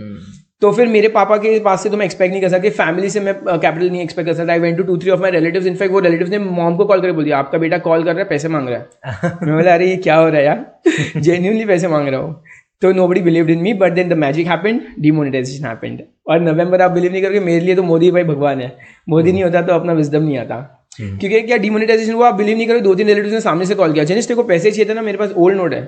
[0.63, 3.21] तो फिर मेरे पापा के पास से तो मैं एक्सपेक्ट नहीं कर सकती फैमिली से
[3.21, 5.93] मैं कैपिटल नहीं एक्सपेक्ट कर सकता। I went to two three of my relatives in fact
[5.93, 8.29] वो रिलेटिव्स ने मॉम को कॉल करके बोल दिया आपका बेटा कॉल कर रहा है
[8.29, 10.65] पैसे मांग रहा है। मैं बोला अरे ये क्या हो रहा है यार?
[11.21, 12.43] जेन्यूनली पैसे मांग रहा हूँ।
[12.83, 16.91] तो nobody believe in me but then the magic happened demonetisation happened और नवंबर आप
[16.91, 18.73] बिलीव नहीं करोगे मेरे लिए तो मोदी भाई भगवान है।
[19.09, 20.57] मोदी नहीं होता तो अपना विजडम नहीं आता।
[21.01, 22.29] क्योंकि क्या डिमोनिटाइजेशन हुआ?
[22.29, 24.71] आप बिलीव नहीं करोगे दो तीन रिलेटिव ने सामने से कॉल किया। जनिश को पैसे
[24.71, 25.81] चाहिए थे ना मेरे पास ओल्ड नोट है।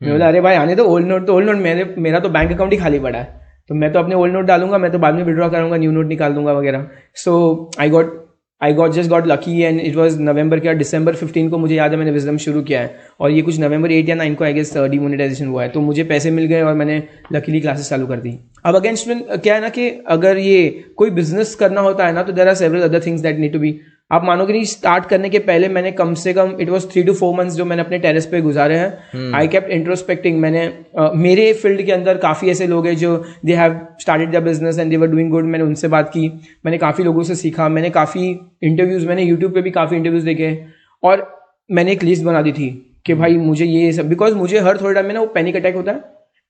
[0.00, 2.52] मैं बोला अरे भाई आने तो ओल्ड नोट तो ओल्ड नोट मेरे मेरा तो बैंक
[2.52, 3.24] अकाउंट ही खाली पड़ा है।
[3.70, 6.06] तो मैं तो अपने ओल्ड नोट डालूँगा मैं तो बाद में विड्रॉ करूँगा न्यू नोट
[6.06, 8.14] निकाल दूँगा वगैरह। So I got
[8.62, 11.90] I got just got lucky and it was November क्या दिसंबर 15 को मुझे याद
[11.90, 14.52] है मैंने विजडम शुरू किया है। और ये कुछ नवंबर एट या नाइन को आई
[14.52, 18.20] गेस डिमोनेटाइजेशन हुआ है। तो मुझे पैसे मिल गए और मैंने लकीली क्लासेस चालू कर
[18.20, 22.12] दी। अब अगेन स्टूडेंट क्या है ना कि अगर ये कोई बिज़नेस करना होता है
[22.12, 23.78] ना तो there are several other things that need to be
[24.10, 27.12] आप मानोगे नहीं स्टार्ट करने के पहले मैंने कम से कम it was three two
[27.12, 30.66] four months जो मैंने अपने टेरेस पे गुजारे हैं। आई केप्ट इंट्रोस्पेक्टिंग मैंने
[30.98, 34.78] uh, मेरे फ़ील्ड के अंदर काफ़ी ऐसे लोग हैं जो they have started the business
[34.78, 36.28] and they were doing good मैंने उनसे बात की
[36.64, 38.28] मैंने काफ़ी लोगों से सीखा मैंने काफ़ी
[38.62, 40.56] इंटरव्यूज़ मैंने यूट्यूब पर भी काफ़ी इंटरव्यूज़ देखे
[41.02, 41.26] और
[41.70, 42.68] मैंने एक लिस्ट बना दी थी
[43.06, 45.74] कि भाई मुझे ये सब बिकॉज़ मुझे हर थोड़े टाइम में ना वो पैनिक अटैक
[45.76, 45.98] होता है।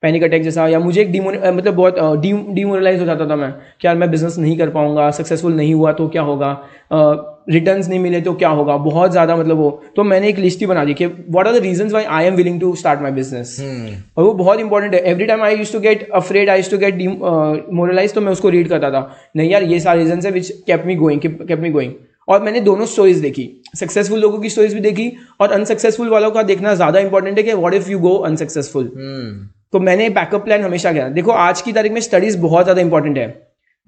[0.03, 2.21] पैनिक अटैक जैसा या मुझे एक डिमोन मतलब बहुत
[2.55, 5.93] डिमोरलाइज हो जाता था मैं कि यार मैं बिज़नेस नहीं कर पाऊँगा सक्सेसफुल नहीं हुआ
[5.93, 6.53] तो क्या होगा?
[7.47, 8.77] रिटर्न्स नहीं मिले तो क्या होगा?
[8.79, 11.63] बहुत ज़्यादा मतलब वो। तो मैंने एक लिस्ट ही बना दी कि what are the
[11.63, 13.57] reasons why I am willing to start my business
[14.17, 16.79] और वो बहुत इंपॉर्टेंट है। Every time I use to get afraid I use to
[16.79, 17.03] get
[17.73, 20.85] moralise तो मैं उसको रीड करता था। नहीं यार ये सारे रीजन है which keep
[20.87, 21.93] me going keep me going
[22.29, 26.43] और मैंने दोनों स्टोरीज देखी। सक्सेसफुल लोगों की स्टोरीज भी देखी और अनसक्सेसफुल वालों का
[26.45, 28.93] देखना ज़्यादा इंपॉर्टेंट है कि what if you go unsuccessful
[29.73, 33.19] तो मैंने बैकअप प्लान हमेशा किया। देखो आज की तारीख में स्टडीज़ बहुत ज़्यादा इंपॉर्टेंट
[33.19, 33.27] है।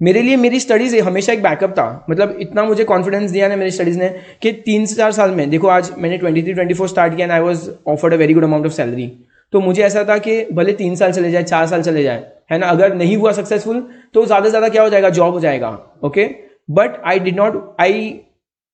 [0.01, 3.71] मेरे लिए मेरी स्टडीज़ हमेशा एक बैकअप था। मतलब इतना मुझे कॉन्फिडेंस दिया ना मेरी
[3.71, 4.09] स्टडीज़ ने
[4.41, 7.33] कि तीन चार साल में, देखो आज मैंने twenty three twenty four start किया and
[7.33, 9.11] I was offered a very good amount of salary
[9.53, 12.57] तो मुझे ऐसा था कि भले तीन साल चले जाए, चार साल चले जाए, है
[12.57, 12.67] ना?
[12.67, 15.09] अगर नहीं हुआ सक्सेसफुल तो ज़्यादा से ज़्यादा क्या हो जाएगा?
[15.11, 15.69] जॉब हो जाएगा
[16.03, 16.29] okay
[16.71, 18.19] but I did not I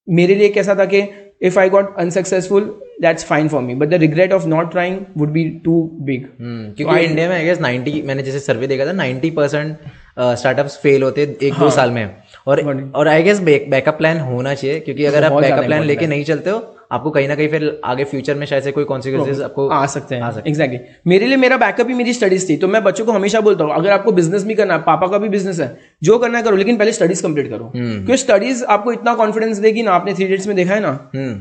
[0.08, 1.02] मेरे लिए कैसा था कि
[1.42, 2.64] if I got unsuccessful
[3.02, 7.00] that's fine for me but the regret of not trying would be too big क्योंकि
[7.00, 9.78] इंडिया में आई गेस 90 मैंने जैसे सर्वे देखा था 90 परसेंट
[10.20, 12.16] स्टार्टअप्स फेल होते एक दो साल में।
[12.48, 16.24] और और आई गेस बैकअप प्लान होना चाहिए क्योंकि अगर आप बैकअप प्लान लेके नहीं
[16.24, 19.68] चलते हो आपको कहीं ना कहीं फिर आगे फ्यूचर में शायद से कोई कॉन्सिक्वेंसेज आपको
[19.70, 23.06] आ सकते हैं। एग्जैक्टली मेरे लिए मेरा बैकअप ही मेरी स्टडीज़ थी तो मैं बच्चों
[23.06, 25.68] को हमेशा बोलता हूँ अगर आपको बिज़नेस भी करना है पापा का भी बिज़नेस है
[26.02, 29.84] जो करना है करो लेकिन पहले स्टडीज़ कंप्लीट करो। क्योंकि स्टडीज़ आपको इतना कॉन्फिडेंस देगी
[29.84, 30.92] ना आपने थ्री डेट्स में देखा है ना?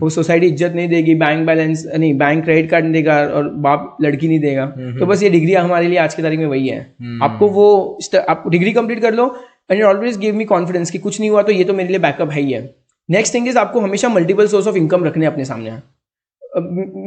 [0.01, 3.97] वो सोसाइटी इज़्ज़त नहीं देगी बैंक बैलेंस नहीं बैंक क्रेडिट कार्ड नहीं देगा और बाप
[4.03, 4.67] लड़की नहीं देगा।
[4.99, 6.79] तो बस ये डिग्री हमारे लिए आज की तारीख में वही है।
[7.23, 9.35] आपको वो आप डिग्री कंप्लीट कर लो
[9.71, 11.99] and it always give me confidence कि कुछ नहीं हुआ तो ये तो मेरे लिए
[11.99, 12.63] बैकअप है ही है।
[13.09, 15.71] नेक्स्ट थिंग इज़ आपको हमेशा मल्टीपल सोर्स ऑफ़ इनकम रखने अपने सामने।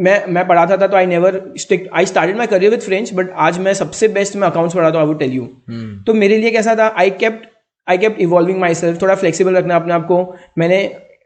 [0.04, 3.30] मैं मैं पढ़ाता था तो I never stick I started my career with French but
[3.40, 5.44] आज मैं सबसे बेस्ट मैं अकाउंट्स पढ़ाता हूँ आई वुड टेल यू
[6.08, 6.88] तो मेरे लिए कैसा था?
[6.88, 7.48] I kept
[7.88, 10.80] I kept evolving myself थोड़ा फ्लेक्सिबल रखना अपने आप को। मैंने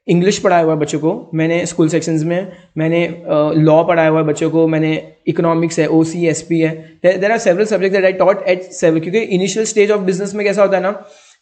[0.07, 4.19] इंग्लिश पढ़ाया हुआ है बच्चों को मैंने स्कूल सेक्शंस में मैंने लॉ uh, पढ़ाया हुआ
[4.19, 4.91] है बच्चों को मैंने
[5.27, 6.71] इकोनॉमिक्स है ओ सी एस पी है।
[7.03, 10.45] There are several subject that I taught at several क्योंकि इनिशियल स्टेज ऑफ़ बिज़नेस में
[10.45, 10.91] कैसा होता है ना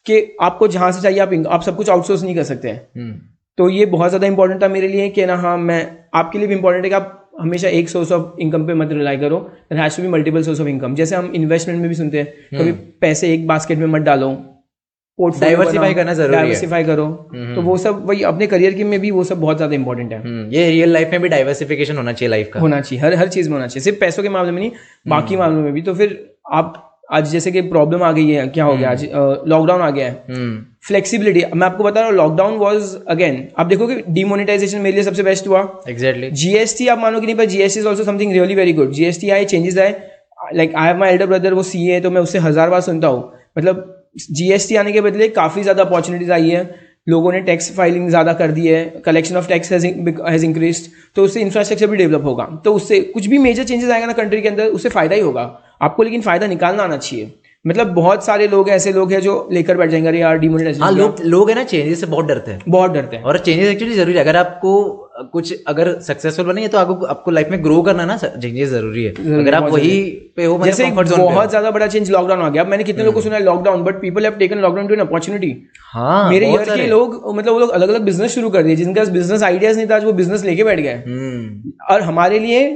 [0.05, 3.11] कि आपको जहाँ से चाहिए आप आप सब कुछ आउटसोर्स नहीं कर सकते हैं।
[3.57, 5.79] तो ये बहुत ज़्यादा इंपॉर्टेंट था मेरे लिए कि ना हाँ मैं
[6.15, 9.17] आपके लिए भी इंपॉर्टेंट है कि आप हमेशा एक सोर्स ऑफ़ इनकम पे मत रिलाई
[9.17, 9.37] करो।
[9.73, 12.71] Has to be multiple source of income जैसे हम इन्वेस्टमेंट में भी सुनते हैं कभी
[13.01, 14.37] पैसे एक बास्केट में मत डालो।
[15.19, 17.05] डाइवर्सिफाई करना ज़रूरी है। डाइवर्सिफाई करो।
[17.55, 20.21] तो वो सब वही अपने करियर के में भी वो सब बहुत ज़्यादा इंपॉर्टेंट है।
[20.21, 23.27] हम्म, ये रियल लाइफ में भी डाइवर्सिफिकेशन होना चाहिए लाइफ का। होना चाहिए। हर हर
[23.27, 24.71] चीज़ में होना चाहिए। सिर्फ़ पैसों के मामले में नहीं
[25.07, 26.17] बाकी मामलों में भी। तो फिर
[26.51, 28.89] आप आज जैसे कि प्रॉब्लम आ गई है क्या हो गया?
[28.91, 29.03] आज
[29.47, 33.65] लॉकडाउन आ गया है। हम्म। फ्लेक्सिबिलिटी मैं आपको बता रहा हूँ लॉकडाउन वॉज़ अगेन आप
[33.67, 37.45] देखो कि डिमोनेटाइजेशन मेरे लिए सबसे बेस्ट हुआ। एग्जैक्टली जीएसटी आप मानो कि नहीं पर
[37.47, 39.95] GST is also something really very good GST आए चेंजेस आए।
[40.55, 43.07] Like I have my elder brother वो सी है तो मैं उससे हज़ार बार सुनता
[43.07, 48.07] हूँ। मतलब जीएसटी आने के बदले काफ़ी ज़्यादा अपॉर्चुनिटीज़ आई है। लोगों ने टैक्स फाइलिंग
[48.09, 52.45] ज़्यादा कर दी है collection of tax has increase तो उससे इंफ्रास्ट्रक्चर भी डेवलप होगा।
[52.65, 55.45] तो उससे कुछ भी मेजर चेंजेस आएगा ना कंट्री के अंदर उससे फ़ायदा ही होगा।
[55.81, 57.31] आपको लेकिन फ़ायदा निकालना आना चाहिए।
[57.65, 60.37] मतलब बहुत सारे लोग ऐसे लोग हैं जो लेकर बैठ जाएँगे अरे यार
[60.81, 63.69] हाँ लोग लोग है ना चेंजेस से बहुत डरते हैं। बहुत डरते हैं। और चेंजेस
[63.69, 64.71] एक्चुअली ज़रूरी है। अगर आपको
[65.33, 69.11] कुछ अगर सक्सेसफुल बने तो आपको आपको लाइफ में ग्रो करना ना चेंजेस ज़रूरी है।
[69.39, 69.99] अगर आप वही
[70.37, 73.21] पे हो मतलब जैसे। बहुत ज़्यादा बड़ा चेंज लॉकडाउन आ गया। मैंने कितने लोगों को
[73.21, 75.53] सुना है lockdown but people have taken lockdown to an opportunity
[75.93, 79.03] हाँ मेरे ईयर के लोग मतलब वो लोग अलग अलग बिज़नेस शुरू कर दिए जिनका
[79.11, 82.67] बिज़नेस आइडियाज़ नहीं था आज वो बिज़नेस लेके बैठ गए। हम्म। और हमारे लिए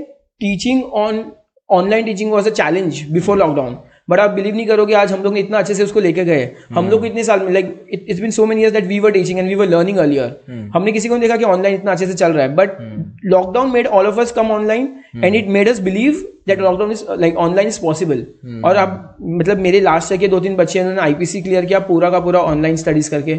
[0.42, 1.24] teaching on
[1.74, 3.78] online teaching was a challenge before lockdown
[4.10, 6.50] but आप बिलीव नहीं करोगे आज हम लोग ने इतना अच्छे से उसको लेके गए।
[6.74, 9.40] हम लोग इतने साल में like it's been so many years that we were teaching
[9.40, 12.14] and we were learning earlier हमने किसी को नहीं देखा कि ऑनलाइन इतना अच्छे से
[12.14, 12.78] चल रहा है। But
[13.26, 17.04] lockdown made all of us come online and it made us believe that lockdown is
[17.12, 18.26] like online is possible
[18.66, 22.10] और अब मतलब मेरे लास्ट ईयर के दो तीन बच्चे उन्होंने आईपीसी क्लियर किया पूरा
[22.10, 23.36] का पूरा ऑनलाइन स्टडीज़ करके।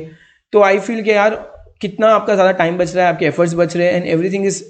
[0.53, 1.35] तो आई फील के यार
[1.81, 4.63] कितना आपका ज़्यादा टाइम बच रहा है आपके एफर्ट्स बच रहे हैं एंड एवरीथिंग इज़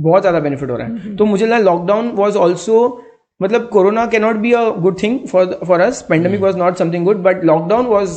[0.00, 3.04] बहुत ज़्यादा बेनिफिट हो रहा है। तो मुझे लगा लॉकडाउन वॉज़ ऑल्सो
[3.40, 7.04] मतलब corona can not be a good thing for for us pandemic was not something
[7.04, 8.16] good but lockdown was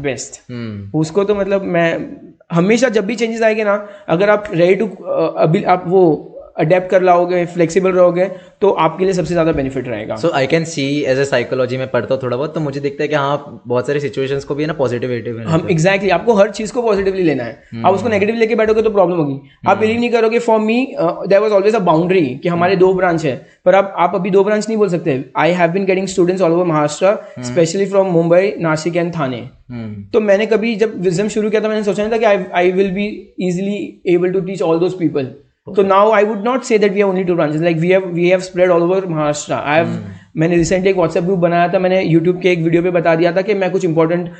[0.00, 0.98] best hmm.
[0.98, 1.88] उसको तो मतलब मैं
[2.52, 3.74] हमेशा जब भी चेंजेस आएँगे ना
[4.08, 4.86] अगर आप रेडी टू
[5.38, 6.02] अभी आप वो
[6.58, 8.24] अडेप्ट कर लाओगे फ्लेक्सिबल रहोगे
[8.60, 11.86] तो आपके लिए सबसे ज़्यादा बेनिफिट रहेगा। So I can see as a psychology में
[11.90, 14.62] पढ़ता हूँ थोड़ा बहुत तो मुझे दिखता है कि हाँ बहुत सारी सिचुएशंस को भी
[14.62, 17.94] है ना पॉजिटिव में हम एग्जैक्टली exactly, आपको हर चीज़ को पॉजिटिवली लेना है। आप
[17.94, 21.52] उसको नेगेटिव लेके बैठोगे तो प्रॉब्लम होगी। आप बिलीव नहीं करोगे for me there was
[21.52, 24.78] always a boundary कि हमारे दो ब्रांच है। पर आप आप अभी दो ब्रांच नहीं
[24.78, 29.14] बोल सकते। I have been getting students all over Maharashtra specially from Mumbai Nashik and
[29.14, 29.48] Thane
[30.12, 32.70] तो मैंने कभी जब विजडम शुरू किया था मैंने सोचा नहीं था कि I I
[32.72, 33.06] will be
[33.40, 35.34] easily able to teach all those people
[35.66, 38.28] तो now I would not say that we only two branches like we have we
[38.28, 39.98] have spread all over Maharashtra I have
[40.36, 43.32] मैंने recently एक WhatsApp group बनाया था मैंने YouTube के एक video पे बता दिया
[43.32, 44.30] था कि मैं कुछ इंपॉर्टेंट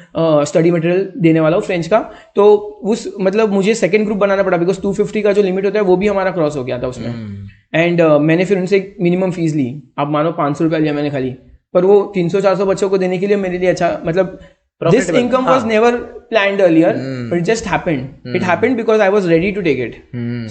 [0.48, 1.98] स्टडी मटेरियल देने वाला हूँ फ्रेंच का।
[2.36, 5.84] तो उस मतलब मुझे सेकंड ग्रुप बनाना पड़ा बिकॉज़ 250 का जो लिमिट होता है
[5.84, 9.66] वो भी हमारा क्रॉस हो गया था उसमें। एंड मैंने फिर उनसे मिनिमम फ़ीस ली।
[9.98, 11.30] आप मानो पाँच सौ रुपया लिया मैंने खाली।
[11.74, 14.38] पर वो तीन सौ चार सौ बच्चों को देने के लिए मेरे लिए अच्छा मतलब
[14.80, 15.94] Profitable, income was never
[16.32, 16.90] planned earlier
[17.30, 18.34] but it just happened.
[18.36, 19.96] It happened because i was ready to take it.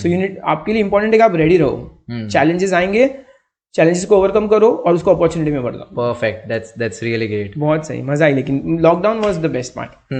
[0.01, 3.07] So you need आपके लिए इंपॉर्टेंट है कि आप रेडी रहो। चैलेंजेस आएँगे
[3.75, 7.57] चैलेंजेस को ओवरकम करो और उसको अपॉर्चुनिटी में बढ़ दो perfect that's that's really great
[7.57, 10.13] बहुत सही मज़ा आई लेकिन lockdown was the best part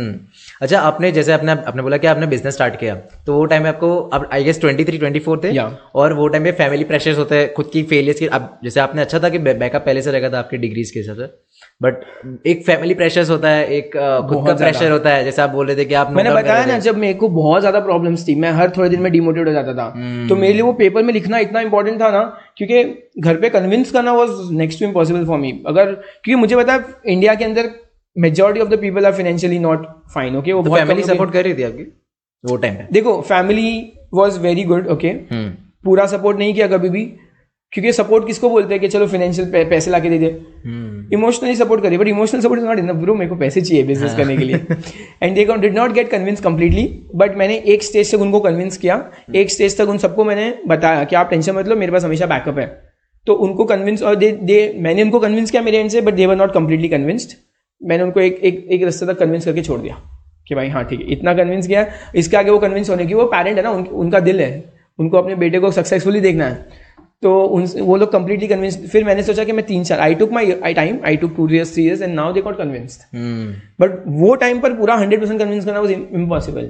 [0.62, 3.70] अच्छा आपने जैसे आपने आपने बोला कि आपने बिज़नेस स्टार्ट किया तो वो टाइम में
[3.70, 5.52] आपको अब I guess twenty three twenty four थे?
[5.52, 5.72] Yeah.
[5.96, 9.02] और वो टाइम पे फैमिली प्रेशर्स होते हैं खुद की फेलियर्स की अब जैसे आपने
[9.02, 11.30] अच्छा था कि बैकअप पहले से रहेगा था आपके डिग्रीज के हिसाब से?
[11.82, 13.96] बट एक फैमिली प्रेशर्स होता है एक
[14.30, 16.78] खुद का प्रेशर होता है जैसे आप बोल रहे थे कि आप मैंने बताया ना
[16.80, 19.74] जब मेरे को बहुत ज़्यादा प्रॉब्लम्स थी मैं हर थोड़े दिन में डिमोटिवेट हो जाता
[19.74, 22.22] था। हम्म। तो मेरे लिए वो पेपर में लिखना इतना इंपॉर्टेंट था ना
[22.58, 22.84] क्योंकि
[23.22, 27.14] घर पे कन्विंस करना was next to impossible for me अगर क्योंकि मुझे पता है
[27.14, 27.70] इंडिया के अंदर
[28.16, 31.44] majority of the people are financially not fine okay वो तो फैमिली कम सपोर्ट कर
[31.44, 31.84] रही थी आपकी?
[32.44, 33.70] वो टाइम देखो family
[34.14, 35.14] was very good okay
[35.86, 37.06] पूरा सपोर्ट नहीं किया कभी भी।
[37.76, 40.28] क्योंकि सपोर्ट किसको बोलते हैं कि चलो फाइनेंशियल पैसे ला के दे दे।
[40.66, 43.84] हम्म। इमोशनली सपोर्ट करिए but emotional support is not enough bro मेरे को पैसे चाहिए
[43.84, 44.56] बिज़नेस हाँ। करने के लिए।
[45.24, 46.84] And they did not get convince completely
[47.16, 49.04] but मैंने एक स्टेज तक उनको कन्विंस किया।
[49.36, 52.26] एक स्टेज तक उन सबको मैंने बताया कि आप टेंशन मत लो मेरे पास हमेशा
[52.26, 52.68] बैकअप है।
[53.28, 56.26] तो उनको कन्विंस और दे दे मैंने उनको कन्विंस किया मेरे एंड से but they
[56.26, 57.38] were not completely convinced
[57.82, 59.98] मैंने उनको एक एक एक रास्ते तक कन्विंस करके छोड़ दिया
[60.48, 61.86] कि भाई हाँ ठीक है इतना कन्विंस किया।
[62.16, 64.64] इसके आगे वो कन्विंस होने की वो पेरेंट है ना उन, उनका दिल है।
[65.00, 66.85] उनको अपने बेटे को सक्सेसफुली देखना है।
[67.24, 70.32] तो उन वो लोग कंप्लीटली कन्विंस फिर मैंने सोचा कि मैं तीन साल I took
[70.32, 73.02] my I time I took two years three years and now they got convinced
[73.82, 76.66] but वो टाइम पर पूरा हंड्रेड परसेंट कन्विंस करना वॉज़ इम्पॉसिबल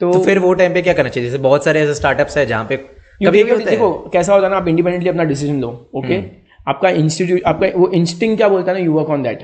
[0.00, 1.30] तो, तो फिर वो टाइम पे क्या करना चाहिए?
[1.30, 4.50] जैसे बहुत सारे ऐसे स्टार्टअप्स है जहाँ पे कभी भी होता देखो कैसा होता है
[4.50, 6.22] ना आप इंडिपेंडेंटली अपना डिसीज़न लो ओके
[6.68, 9.42] आपका इंस्टीट्यूट आपका वो इंस्टिंग क्या बोलता है ना यू वर्क ऑन दैट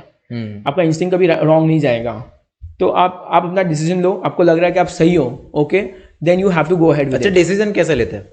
[0.67, 2.13] आपका इंस्टिंग कभी रॉन्ग नहीं जाएगा।
[2.81, 5.81] तो आप आप अपना डिसीज़न लो आपको लग रहा है कि आप सही हो okay
[6.25, 8.27] then you have to go head अच्छा डिसीज़न कैसे लेते हैं?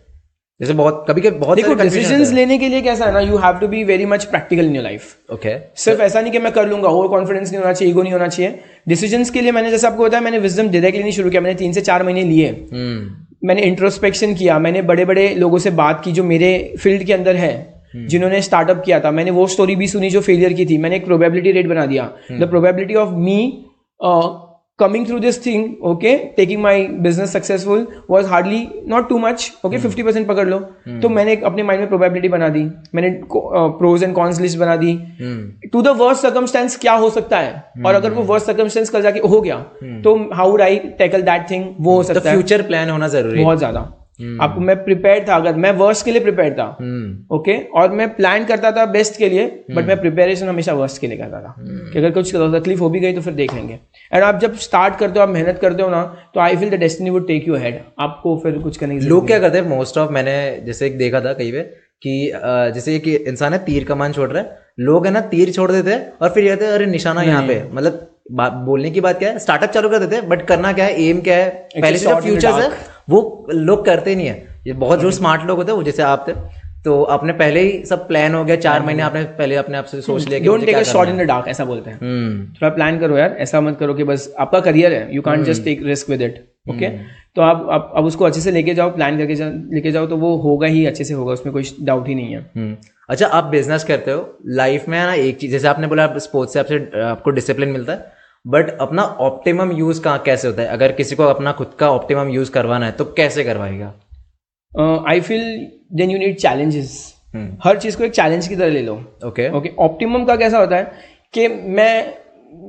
[0.61, 3.57] जैसे बहुत कभी कभी बहुत देखो डिसीजंस लेने के लिए कैसा है ना you have
[3.59, 6.67] to be very much practical in your life okay सिर्फ़ ऐसा नहीं कि मैं कर
[6.69, 9.87] लूँगा ओवर कॉन्फिडेंस नहीं होना चाहिए ईगो नहीं होना चाहिए। डिसीजंस के लिए मैंने जैसे
[9.87, 13.47] आपको बताया मैंने विजडम डायरेक्टली नहीं शुरू किया मैंने तीन से चार महीने लिए। हम्म।
[13.47, 17.35] मैंने इंट्रोस्पेक्शन किया मैंने बड़े बड़े लोगों से बात की जो मेरे फ़ील्ड के अंदर
[17.35, 17.53] है
[17.95, 21.05] जिन्होंने स्टार्टअप किया था। मैंने वो स्टोरी भी सुनी जो फेलियर की थी। मैंने एक
[21.05, 23.39] प्रोबेबिलिटी रेट बना दिया। The probability of me
[24.81, 26.73] coming through this thing okay taking my
[27.05, 28.61] business successful was hardly
[28.93, 30.59] not too much okay fifty percent पकड़ लो।
[31.01, 32.63] तो मैंने अपने माइंड में प्रोबेबिलिटी बना दी
[32.95, 34.93] मैंने प्रोज एंड कॉन्स लिस्ट बना दी।
[35.71, 37.53] टू द वर्स्ट सर्कमस्टेंस क्या हो सकता है?
[37.85, 39.57] और अगर वो वर्स्ट सर्कमस्टेंस कल जाके हो गया
[40.03, 43.37] तो how would I tackle that thing वो हो सकता है। फ्यूचर प्लान होना ज़रूरी
[43.37, 43.89] है। बहुत ज़्यादा।
[44.41, 48.07] आपको मैं प्रिपेयर था अगर मैं वर्स्ट के लिए प्रिपेयर था हम्म। ओके और मैं
[48.15, 51.55] प्लान करता था बेस्ट के लिए बट मैं प्रिपेरेशन हमेशा वर्स्ट के लिए करता था।
[51.59, 53.79] कि अगर कुछ तकलीफ़ हो भी गई तो फिर देख लेंगे।
[54.13, 56.03] एंड आप जब स्टार्ट करते हो आप मेहनत करते हो ना
[56.33, 59.27] तो I feel the destiny would take you head आपको फिर कुछ करने की लोग
[59.27, 61.61] क्या करते हैं मोस्ट ऑफ़ मैंने जैसे एक देखा था कहीं पे
[62.03, 62.31] कि
[62.75, 65.91] जैसे एक इंसान है तीर कमान छोड़ रहा है। लोग है ना तीर छोड़ देते
[65.91, 68.07] हैं और फिर कहते हैं अरे निशाना यहाँ पे। मतलब
[68.65, 71.21] बोलने की बात क्या है स्टार्टअप चालू कर देते हैं बट करना क्या है एम
[71.21, 71.49] क्या है?
[71.75, 72.69] पहले से फ्यूचर्स है
[73.11, 73.21] वो
[73.53, 76.33] लोग करते नहीं है। ये बहुत जो स्मार्ट लोग होते हैं जैसे आप थे
[76.85, 80.01] तो आपने पहले ही सब प्लान हो गया चार महीने आपने पहले अपने आप से
[80.01, 82.99] सोच लिया don't take a shot in the dark ऐसा बोलते हैं। हम्म थोड़ा प्लान
[82.99, 86.09] करो यार ऐसा मत करो कि बस आपका करियर है you can't just take risk
[86.09, 86.89] with it okay
[87.35, 90.17] तो आप आप अब उसको अच्छे से लेके जाओ प्लान करके जा- लेके जाओ तो
[90.17, 92.75] वो होगा ही अच्छे से होगा उसमें कोई डाउट ही नहीं है। हम्म।
[93.09, 96.53] अच्छा आप बिज़नेस करते हो लाइफ में ना एक चीज़ जैसे आपने बोला आप स्पोर्ट्स
[96.53, 100.67] से आपसे आपको डिसिप्लिन मिलता है बट अपना ऑप्टिमम यूज़ कहाँ कैसे होता है?
[100.67, 103.93] अगर किसी को अपना खुद का ऑप्टिमम यूज़ करवाना है तो कैसे करवाएगा?
[105.09, 105.43] I feel
[105.93, 106.93] then you need challenges.
[107.63, 108.95] हर चीज़ को एक चैलेंज की तरह ले लो.
[109.25, 110.91] ओके ओके ऑप्टिमम का कैसा होता है
[111.33, 112.13] कि मैं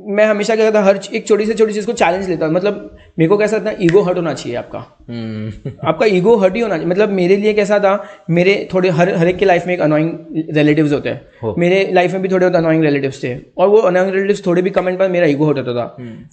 [0.08, 2.74] मैं हमेशा क्या करता हर एक छोटी से छोटी चीज़ को चैलेंज लेता हूँ। मतलब
[3.18, 6.76] मेरे को कैसा था ईगो हट होना चाहिए आपका। हम्म। आपका ईगो हट ही होना
[6.76, 7.92] चाहिए। मतलब मेरे लिए कैसा था
[8.30, 10.10] मेरे थोड़े हर हर एक के लाइफ में एक अनोइंग
[10.56, 11.10] रिलेटिव्स होते
[11.42, 14.70] हो। मेरे लाइफ में भी थोड़े अनोइंग रिलेटिव्स थे। और वो अनोइंग रिलेटिव्स थोड़े भी
[14.70, 15.86] कमेंट पर मेरा ईगो हट होता था।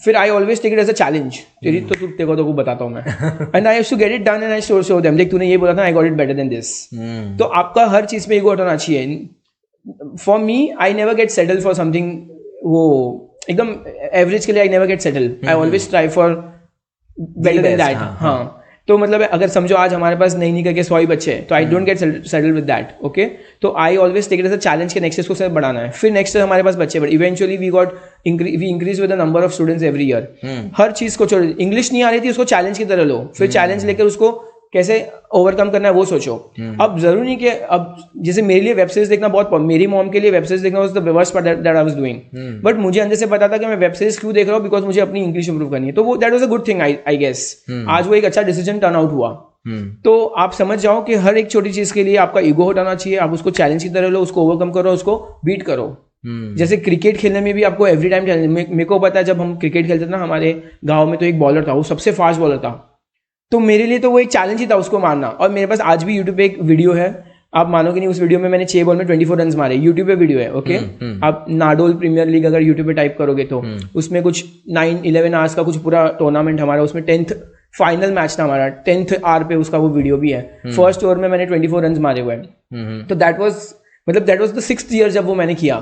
[0.06, 2.94] फिर I always take it as a challenge तेरी तो तू को तो बताता हूँ
[2.94, 3.04] मैं।
[3.56, 5.74] And I to get it done and I show show them देख तूने ये बोला
[5.74, 7.38] था I got it better than this hmm.
[7.38, 9.30] तो आपका हर चीज़ पे ईगो हट होना चाहिए।
[10.20, 12.12] For me I never get settle for something
[12.66, 13.76] वो एकदम
[14.14, 16.32] एवरेज के लिए I never get settle I always try for
[17.20, 18.56] better than that हाँ,
[18.88, 21.56] तो मतलब अगर समझो आज हमारे पास नई नई करके सौ ही बच्चे हैं तो
[21.56, 23.26] I don't get settle with that okay
[23.62, 25.92] तो I always take it as a challenge के नेक्स्ट को सिर्फ़ बढ़ाना है.
[25.92, 27.94] फिर नेक्स्ट हमारे पास बच्चे but eventually we got
[28.28, 32.04] we increase with the number of students every year हर चीज़ को छोड़ इंग्लिश नहीं
[32.04, 33.20] आ रही थी उसको चैलेंज की तरह लो.
[33.38, 34.32] फिर चैलेंज लेकर उसको
[34.74, 34.98] कैसे
[35.34, 36.36] ओवरकम करना है वो सोचो।
[36.82, 40.20] अब ज़रूरी नहीं कि अब जैसे मेरे लिए वेब सीरीज़ देखना बहुत मेरी मॉम के
[40.20, 43.48] लिए वेब सीरीज़ देखना the worst that I was doing but मुझे अंदर से पता
[43.48, 44.64] था कि मैं वेब सीरीज़ क्यों देख रहा हूँ?
[44.64, 46.98] बिकॉज़ मुझे अपनी इंग्लिश इंप्रूव करनी है। तो वो that was a good thing I
[47.08, 49.30] I guess आज वो एक अच्छा डिसीज़न टर्न आउट हुआ।
[49.68, 52.94] हम्म। तो आप समझ जाओ कि हर एक छोटी चीज़ के लिए आपका ईगो हटाना
[52.96, 55.86] चाहिए। आप उसको चैलेंज की तरह लो उसको ओवरकम करो उसको बीट करो।
[56.26, 59.56] हम्म। जैसे क्रिकेट खेलने में भी आपको एवरी टाइम मेरे को पता है जब हम
[59.58, 62.58] क्रिकेट खेलते थे ना हमारे गाँव में तो एक बॉलर था वो सबसे फास्ट बॉलर
[62.58, 62.86] था।
[63.52, 66.04] तो मेरे लिए तो वो एक चैलेंज ही था उसको मारना। और मेरे पास आज
[66.04, 67.08] भी यूट्यूब पे एक वीडियो है।
[67.54, 70.08] आप मानोगे नहीं उस वीडियो में मैंने छह बॉल में ट्वेंटी फोर रन मारे। यूट्यूब
[70.08, 70.78] पे वीडियो है ओके
[71.26, 73.64] आप नाडोल प्रीमियर लीग अगर यूट्यूब पे टाइप करोगे तो।
[73.96, 77.34] उसमें कुछ नाइन इलेवन आवर्स का कुछ पूरा टूर्नामेंट हमारा उसमें टेंथ
[77.80, 81.28] फाइनल मैच था हमारा। टेंथ आर पे उसका वो वीडियो भी है। फ़र्स्ट ओवर में
[81.30, 83.74] मैंने ट्वेंटी फोर रन मारे हुए हैं। हम्म तो दैट वॉज़
[84.08, 85.78] मतलब that was the six year जब वो मैंने किया।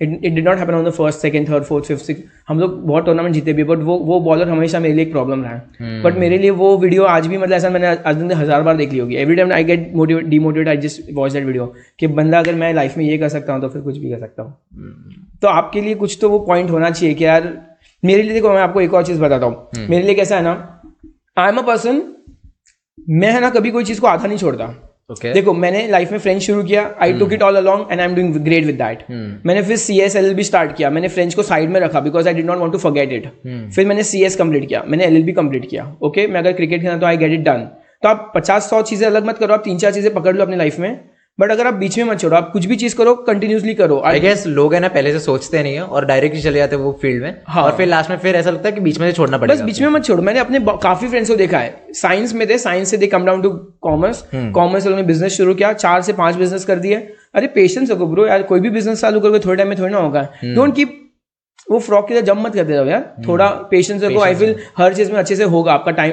[0.00, 2.74] It it did not happen on the first second third fourth fifth six हम लोग
[2.86, 6.02] बहुत टूर्नामेंट जीते भी बट वो वो बॉलर हमेशा मेरे लिए एक प्रॉब्लम रहा। है
[6.02, 8.92] बट मेरे लिए वो वीडियो आज भी मतलब ऐसा मैंने आज दिन हज़ार बार देख
[8.92, 11.66] ली होगी। Every time I get motivate demotivate I just watch that video
[11.98, 14.20] कि बंदा अगर मैं लाइफ में ये कर सकता हूँ तो फिर कुछ भी कर
[14.20, 14.54] सकता हूँ।
[15.42, 17.52] तो आपके लिए कुछ तो वो पॉइंट होना चाहिए कि यार
[18.02, 20.52] मेरे लिए देखो मैं आपको एक और चीज़ बताता हूँ। मेरे लिए कैसा है ना
[21.36, 22.02] आई एम अ पर्सन
[23.10, 24.74] मैं है ना कभी कोई चीज़ को आधा नहीं छोड़ता।
[25.10, 28.06] ओके देखो मैंने लाइफ में फ्रेंच शुरू किया I took it all along and I
[28.06, 30.90] am doing great with that मैंने फिर C S L B start किया.
[30.90, 33.26] मैंने फ्रेंच को साइड में रखा because I did not want to forget it
[33.74, 34.82] फिर मैंने सी एस कंप्लीट किया.
[34.86, 35.84] मैंने एल एल बी कंप्लीट किया.
[36.02, 36.32] Okay okay?
[36.32, 37.68] मैं अगर क्रिकेट खेला तो आई गेट इट डन
[38.02, 39.54] तो आप पचास सौ चीज़ें अलग मत करो.
[39.54, 41.07] आप तीन चार चीज़ें पकड़ लो अपनी लाइफ में.
[41.38, 44.20] बट अगर आप बीच में मत छोड़ो आप कुछ भी चीज़ करो कंटिन्यूसली करो। आई
[44.20, 46.82] गेस लोग है ना पहले से सोचते नहीं है और डायरेक्ट ही चले जाते हैं
[46.82, 49.06] वो फ़ील्ड में। हाँ। और फिर लास्ट में फिर ऐसा लगता है कि बीच में
[49.06, 51.74] से छोड़ना बस पड़ेगा बीच में मत छोड़ो। मैंने अपने काफ़ी फ्रेंड्स को देखा है।
[51.94, 53.50] साइंस में थे साइंस से they come down to
[53.82, 56.96] commerce commerce से उन्होंने बिज़नेस शुरू किया चार से पाँच बिज़नेस कर दिए।
[57.34, 59.98] अरे पेशेंस रखो ब्रो यार कोई भी बिज़नेस चालू करोगे थोड़े टाइम में थोड़ी ना
[59.98, 61.04] होगा। डोंट कीप
[61.66, 64.94] वो फ्रॉक की तरह जम मत करते रहो यार। थोड़ा पेशेंस रखो। आई फील हर
[64.94, 66.12] चीज़ में अच्छे से होगा आपका time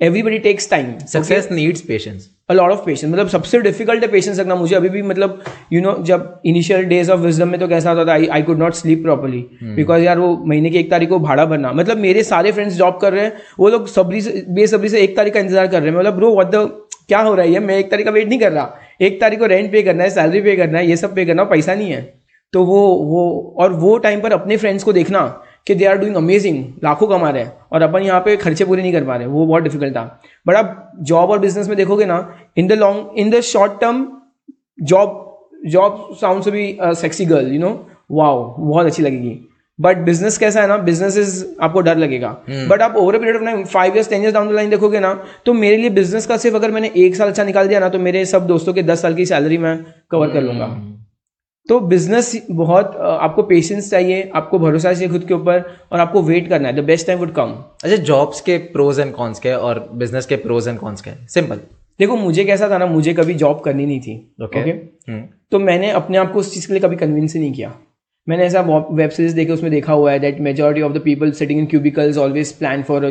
[0.00, 4.38] everybody takes time success needs patience a lot of patience मतलब सबसे डिफ़िकल्ट है पेशेंस
[4.40, 5.42] रखना। मुझे अभी भी मतलब
[5.72, 8.58] यू नो जब इनिशियल डेज़ ऑफ़ विजडम में तो कैसा होता था I I could
[8.58, 9.44] not sleep properly
[9.76, 12.98] because यार वो महीने की एक तारीख को भाड़ा भरना। मतलब मेरे सारे फ्रेंड्स जॉब
[13.02, 15.90] कर रहे हैं वो लोग सबरी से बेसब्री से एक तारीख का इंतज़ार कर रहे
[15.90, 16.68] हैं। मतलब ब्रो व्हाट द
[17.08, 17.58] क्या हो रहा है ये?
[17.60, 20.10] मैं एक तारीख का वेट नहीं कर रहा। एक तारीख को रेंट पे करना है
[20.10, 22.00] सैलरी पे करना है ये सब पे करना पैसा नहीं है।
[22.52, 25.20] तो वो वो और वो टाइम पर अपने फ्रेंड्स को देखना।
[25.66, 28.82] कि दे आर डूइंग अमेजिंग लाखों कमा रहे हैं और अपन यहाँ पे खर्चे पूरे
[28.82, 32.04] नहीं कर पा रहे वो बहुत डिफ़िकल्ट था। बट आप जॉब और बिज़नेस में देखोगे
[32.06, 32.18] ना
[32.58, 34.06] in the long in the short term
[34.84, 35.24] job
[35.66, 37.70] job sound be sexy girl you know
[38.10, 39.38] wow बहुत अच्छी लगेगी।
[39.78, 42.28] बट बिज़नेस कैसा है ना बिज़नेस इज़ आपको डर लगेगा।
[42.68, 45.12] बट आप over period of time five years ten years down the line देखोगे ना
[45.46, 47.98] तो मेरे लिए बिज़नेस का सिर्फ़ अगर मैंने एक साल अच्छा निकाल दिया ना तो
[47.98, 49.76] मेरे सब दोस्तों के दस साल की सैलरी मैं
[50.10, 50.66] कवर कर लूँगा।
[51.68, 56.48] तो बिज़नेस बहुत आपको पेशेंस चाहिए आपको भरोसा चाहिए खुद के ऊपर और आपको वेट
[56.48, 57.54] करना है। The best time would come
[57.84, 61.60] अच्छा जॉब्स के प्रोज एंड कॉन्स के और बिज़नेस के प्रोज एंड कॉन्स के। सिंपल
[62.00, 64.74] देखो मुझे कैसा था ना मुझे कभी जॉब करनी नहीं थी ओके okay?
[64.74, 65.20] okay?
[65.52, 67.72] तो मैंने अपने आप को उस चीज़ के लिए कभी कन्विंस ही नहीं किया।
[68.28, 68.60] मैंने ऐसा
[68.90, 72.18] वेब सीरीज़ देखे उसमें देखा हुआ है that majority of the people sitting in cubicles
[72.18, 73.06] always plan for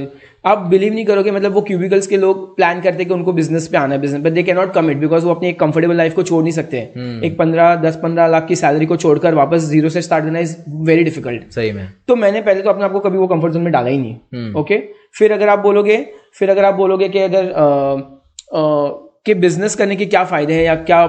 [0.45, 3.77] आप बिलीव नहीं करोगे मतलब वो क्यूबिकल्स के लोग प्लान करते कि उनको बिज़नेस पे
[3.77, 6.23] आना है business but they can not commit because वो अपनी एक कंफर्टेबल लाइफ को
[6.23, 7.23] छोड़ नहीं सकते hmm.
[7.23, 10.55] एक पंद्रह दस पंद्रह लाख की सैलरी को छोड़कर वापस ज़ीरो से स्टार्ट देना इज़
[10.69, 13.71] वेरी डिफ़िकल्ट सही में तो मैंने पहले तो अपने आपको कभी वो कंफर्ट जोन में
[13.71, 14.61] डाला ही नहीं ओके hmm.
[14.61, 14.81] okay?
[15.13, 15.97] फिर अगर आप बोलोगे
[16.33, 17.51] फिर अगर आप बोलोगे कि अगर
[19.27, 20.99] कि बिज़नेस करने के क्या फ़ायदे हैं या क्या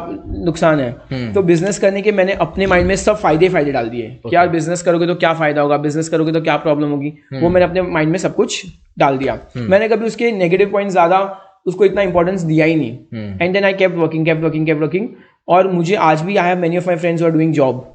[0.45, 0.91] नुकसान है?
[1.09, 1.35] hmm.
[1.35, 4.35] तो बिज़नेस करने के मैंने अपने माइंड में सब फ़ायदे फ़ायदे डाल दिए। Okay.
[4.35, 5.77] यार बिज़नेस करोगे तो क्या फ़ायदा होगा?
[5.77, 7.13] बिज़नेस करोगे तो क्या प्रॉब्लम होगी?
[7.35, 7.43] hmm.
[7.43, 8.65] वो मैंने अपने माइंड में सब कुछ
[8.99, 9.69] डाल दिया। hmm.
[9.71, 11.21] मैंने कभी उसके नेगेटिव पॉइंट ज़्यादा
[11.67, 15.09] उसको इतना इंपॉर्टेंस दिया ही नहीं। And then I keep working keep working keep working
[15.49, 17.87] और मुझे आज भी I have many of my friends are doing job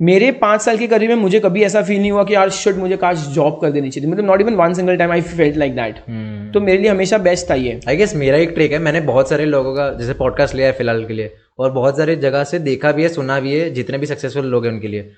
[0.00, 2.76] मेरे पाँच साल के करीब में मुझे कभी ऐसा फील नहीं हुआ कि यार शुड
[2.76, 5.74] मुझे काश जॉब कर देनी चाहिए। मतलब not even one single time I felt like
[5.74, 5.98] that
[6.54, 9.28] तो मेरे लिए हमेशा बेस्ट था ये। आई गेस मेरा एक ट्रिक है मैंने बहुत
[9.28, 12.58] सारे लोगों का जैसे पॉडकास्ट लिया है फ़िलहाल के लिए और बहुत सारे जगह से
[12.60, 15.10] देखा भी है सुना भी है जितने भी सक्सेसफुल लोग हैं उनके लिए।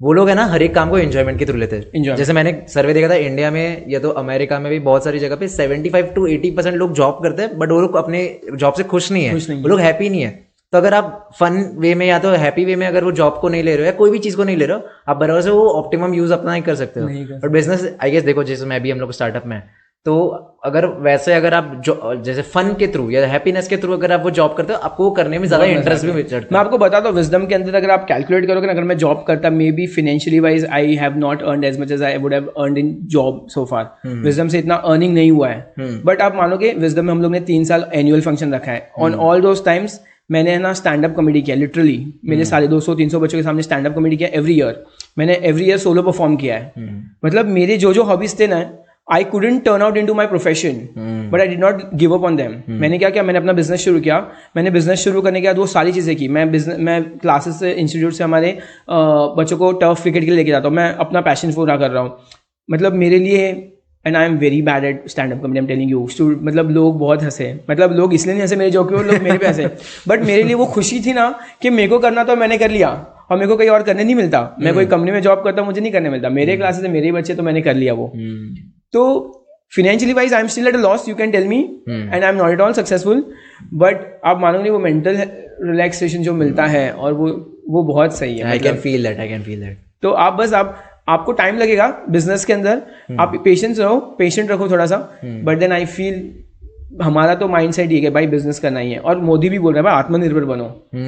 [0.00, 2.60] वो लोग है ना हर एक काम को एंजॉयमेंट के थ्रू लेते हैं। जैसे मैंने
[2.68, 6.14] सर्वे देखा था इंडिया में या तो अमेरिका में भी बहुत सारी जगह पे 75
[6.14, 8.24] टू 80 परसेंट लोग जॉब करते हैं बट वो लोग अपने
[8.54, 10.32] जॉब से खुश नहीं है। वो लोग हैप्पी नहीं है।
[10.74, 13.48] तो अगर आप फन वे में या तो हैप्पी वे में अगर वो जॉब को
[13.48, 15.40] नहीं ले रहे हो या कोई भी चीज़ को नहीं ले रहे हो आप बराबर
[15.42, 17.06] से वो ऑप्टिमम यूज़ अपना ही कर सकते हो।
[17.38, 19.62] बट बिज़नेस आई गेस देखो जैसे मैं भी हम लोग स्टार्टअप में
[20.06, 20.14] तो
[20.64, 24.22] अगर वैसे अगर आप जो जैसे फन के थ्रू या हैप्पीनेस के थ्रू अगर आप
[24.24, 27.00] वो जॉब करते हो आपको वो करने में ज़्यादा इंटरेस्ट भी चढ़ता मैं आपको बता
[27.00, 30.64] दो विजडम के अंदर अगर आप कैलकुलेट करोगे अगर मैं जॉब करता maybe financially wise
[30.70, 33.90] I have not earn as much as I would have earn in job so far
[34.06, 37.32] Wisdom से इतना अर्निंग नहीं हुआ है। बट हम्म। आप मानोगे विजडम में हम लोग
[37.32, 40.00] ने तीन साल एनुअल फ़ंक्शन रखा है। ऑन ऑल दोज टाइम्स
[40.30, 43.20] मैंने है ना स्टैंड अप कॉमेडी किया लिटरली मैंने हम्म। साढ़े दो सौ तीन सौ
[43.20, 44.84] बच्चों के सामने स्टैंड अप कॉमेडी किया एवरी ईयर
[45.18, 48.58] मैंने एवरी ईयर सोलो परफॉर्म किया है। हम्म। मतलब मेरे जो जो हॉबीज थे ना
[49.08, 50.76] I couldn't turn out into my profession
[51.32, 53.22] but I did not give up on them मैंने क्या किया?
[53.22, 54.18] मैंने अपना बिज़नेस शुरू किया।
[54.56, 57.72] मैंने बिज़नेस शुरू करने के बाद वो सारी चीज़ें की। मैं बिज़नेस मैं क्लासेस से
[57.72, 58.56] इंस्टीट्यूट से हमारे
[58.90, 62.02] बच्चों को टर्फ क्रिकेट के लिए लेके जाता हूँ। मैं अपना पैशन पूरा कर रहा
[62.02, 62.16] हूँ।
[62.68, 63.52] मतलब मेरे लिए
[64.06, 67.22] and I am very bad at stand up comedy am telling you मतलब लोग बहुत
[67.22, 69.70] हंसे। मतलब लोग इसलिए नहीं हंसे मेरे जो कि लोग मेरे पे हंसे।
[70.08, 71.28] बट मेरे लिए वो खुशी थी ना
[71.62, 72.88] कि मेरे को करना तो मैंने कर लिया
[73.30, 75.80] और मेरे को कहीं और करने नहीं मिलता। मैं कोई कंपनी में जॉब करता मुझे
[75.80, 78.12] नहीं करने मिलता। मेरे क्लासेस है मेरे बच्चे तो मैंने कर लिया वो।
[78.92, 79.40] तो
[79.72, 82.52] financially wise I am still at loss you can tell me and I am not
[82.52, 83.24] at all successful
[83.74, 85.16] but आप मानोगे वो मेंटल
[85.62, 87.28] रिलैक्सेशन जो मिलता है और वो
[87.68, 90.52] वो बहुत सही है I can feel that I can feel that तो आप बस
[90.52, 94.96] आप आपको टाइम लगेगा बिज़नेस के अंदर। हम्म। आप पेशेंस रहो पेशेंट रखो थोड़ा सा
[95.24, 96.22] बट देन आई फील
[97.02, 99.72] हमारा तो माइंड सेट ही है भाई बिज़नेस करना ही है। और मोदी भी बोल
[99.72, 100.64] रहे हैं भाई आत्मनिर्भर बनो।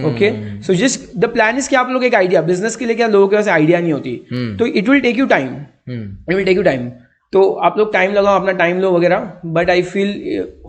[0.09, 0.31] Okay
[0.63, 3.29] so just the plan is कि आप लोग एक आइडिया बिज़नेस के लिए क्या लोगों
[3.29, 5.55] के पास आइडिया नहीं होती। हम्म। तो it will take you time
[5.89, 6.89] it will take you time
[7.33, 10.11] तो आप लोग टाइम लगाओ अपना टाइम लो वगैरह बट आई फील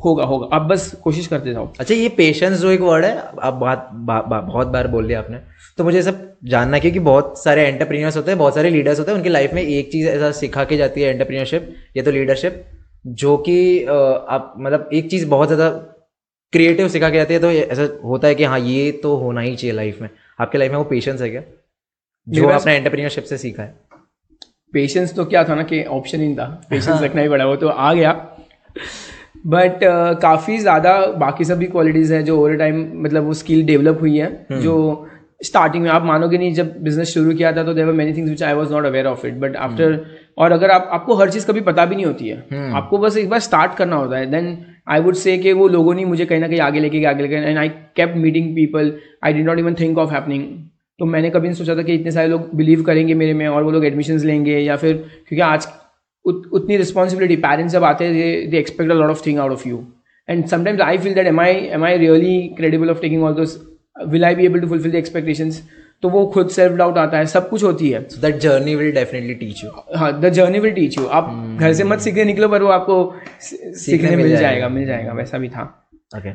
[0.06, 3.54] होगा होगा। आप बस कोशिश करते जाओ। अच्छा ये पेशेंस जो एक वर्ड है आप
[3.54, 5.38] बात बहुत बार बोल दिया आपने।
[5.78, 9.18] तो मुझे सब जानना क्योंकि बहुत सारे एंटरप्रीनियर्स होते हैं बहुत सारे लीडर्स होते हैं
[9.18, 12.64] उनकी लाइफ में एक चीज़ ऐसा सिखा के जाती है एंटरप्रीनियरशिप या तो लीडरशिप
[13.06, 15.70] जो कि आप मतलब एक चीज़ बहुत ज़्यादा
[16.54, 19.56] क्रिएटिव सिखा के जाती है तो ऐसा होता है कि हाँ ये तो होना ही
[19.56, 20.10] चाहिए लाइफ में
[20.40, 21.42] आपके लाइफ में वो पेशेंस है क्या
[22.28, 23.76] जो आपने एंटरप्रीनियरशिप से सीखा है
[24.74, 27.68] पेशेंस तो क्या था ना कि ऑप्शन ही था पेशेंस। रखना ही पड़ा वो तो
[27.68, 28.12] आ गया
[29.48, 33.98] बट uh, काफ़ी ज़्यादा बाकी सभी क्वालिटीज़ हैं जो ओवर टाइम मतलब वो स्किल डेवलप
[34.02, 34.76] हुई है हम्म। जो
[35.42, 38.44] स्टार्टिंग में आप मानोगे नहीं जब बिज़नेस शुरू किया था तो there were many things which
[38.44, 40.00] I was not aware of it but after
[40.38, 42.76] और अगर आप आपको हर चीज़ कभी पता भी नहीं होती है hmm.
[42.76, 44.58] आपको बस एक बार स्टार्ट करना होता है देन
[44.90, 47.36] आई वुड से कि वो लोगों ने मुझे कहीं ना कहीं आगे लेके आगे लेके
[47.36, 50.46] and I kept meeting people I did not even think of happening
[51.00, 53.64] तो मैंने कभी नहीं सोचा था कि इतने सारे लोग बिलीव करेंगे मेरे में और
[53.64, 55.68] वो लोग एडमिशन लेंगे या फिर क्योंकि आज
[56.26, 59.68] उत, उतनी रिस्पॉन्सिबिलिटी पेरेंट्स जब आते हैं they expect a lot of thing out of
[59.70, 59.86] you
[60.30, 63.60] and sometimes I feel that am I am I really credible of taking all those
[64.08, 65.62] will I be able to fulfil the expectations
[66.04, 69.34] तो वो खुद self doubt आता है सब कुछ होती है। That journey will definitely
[69.36, 71.60] teach you हाँ the journey will teach you आप hmm.
[71.60, 75.50] घर से मत सीखने निकलो पर वो आपको सीखने मिल जाएगा। मिल जाएगा वैसा भी
[75.50, 75.64] था।
[76.18, 76.32] ओके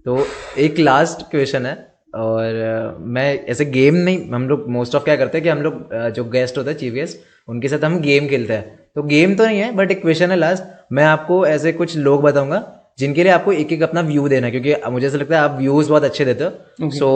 [0.00, 0.26] तो
[0.58, 1.74] एक लास्ट क्वेश्चन है
[2.14, 5.94] और मैं ऐसे गेम नहीं हम लोग मोस्ट ऑफ़ क्या करते हैं कि हम लोग
[6.10, 7.18] जो गेस्ट होते हैं चीफ गेस्ट
[7.48, 10.36] उनके साथ हम गेम खेलते हैं। तो गेम तो नहीं है बट एक क्वेश्चन है
[10.36, 12.58] लास्ट मैं आपको ऐसे कुछ लोग बताऊँगा
[12.98, 15.56] जिनके लिए आपको एक एक अपना व्यू देना है क्योंकि मुझे ऐसा लगता है आप
[15.58, 17.08] व्यूज़ बहुत अच्छे देते हो so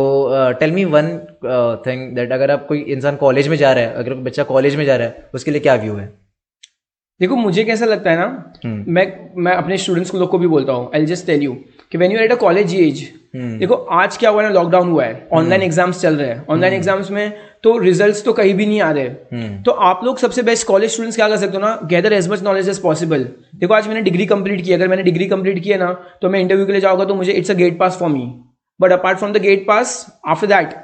[0.60, 1.08] tell me one
[1.86, 4.84] thing that अगर आप कोई इंसान कॉलेज में जा रहा है अगर बच्चा कॉलेज में
[4.84, 6.12] जा रहा है उसके लिए क्या व्यू है
[7.20, 8.26] देखो मुझे कैसा लगता है ना
[8.64, 9.06] हम्म। मैं
[9.36, 11.56] मैं अपने स्टूडेंट्स लोग को भी बोलता हूँ आई जस्ट टेल यू
[11.92, 13.02] कि when you at a college age.
[13.34, 16.74] देखो आज क्या हुआ है ना लॉकडाउन हुआ है। ऑनलाइन एग्ज़ाम्स चल रहे हैं। ऑनलाइन
[16.74, 17.32] एग्ज़ाम्स में
[17.64, 20.90] तो रिजल्ट्स तो कहीं भी नहीं आ रहे। हम्म। तो आप लोग सबसे बेस्ट कॉलेज
[20.90, 21.78] स्टूडेंट्स क्या कर सकते हो ना?
[21.84, 23.26] Gather as much knowledge as possible
[23.56, 26.66] देखो आज मैंने डिग्री कंप्लीट की। अगर मैंने डिग्री कंप्लीट किया ना तो मैं इंटरव्यू
[26.66, 28.32] के लिए जाऊँगा तो मुझे it's a gate pass for me
[28.80, 29.94] but apart from the gate pass
[30.26, 30.74] after that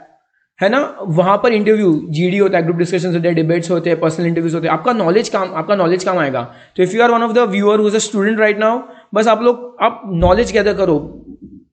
[0.59, 4.01] है ना वहाँ पर इंटरव्यू जीडी होता है ग्रुप डिस्कशन होते हैं डिबेट्स होते हैं
[4.01, 6.43] पर्सनल इंटरव्यूज़ होते हैं। आपका नॉलेज काम आपका नॉलेज काम आएगा।
[6.77, 8.81] तो if you are one of the viewer who's a student right now
[9.15, 10.99] बस आप लोग आप नॉलेज गैदर करो।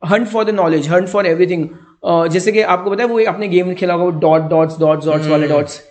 [0.02, 1.68] Hunt for the knowledge hunt for everything
[2.32, 5.28] जैसे कि आपको पता है वो आपने गेम खेला होगा वो डॉट डॉट्स डॉट्स डॉट्स
[5.28, 5.82] वाले डॉट्स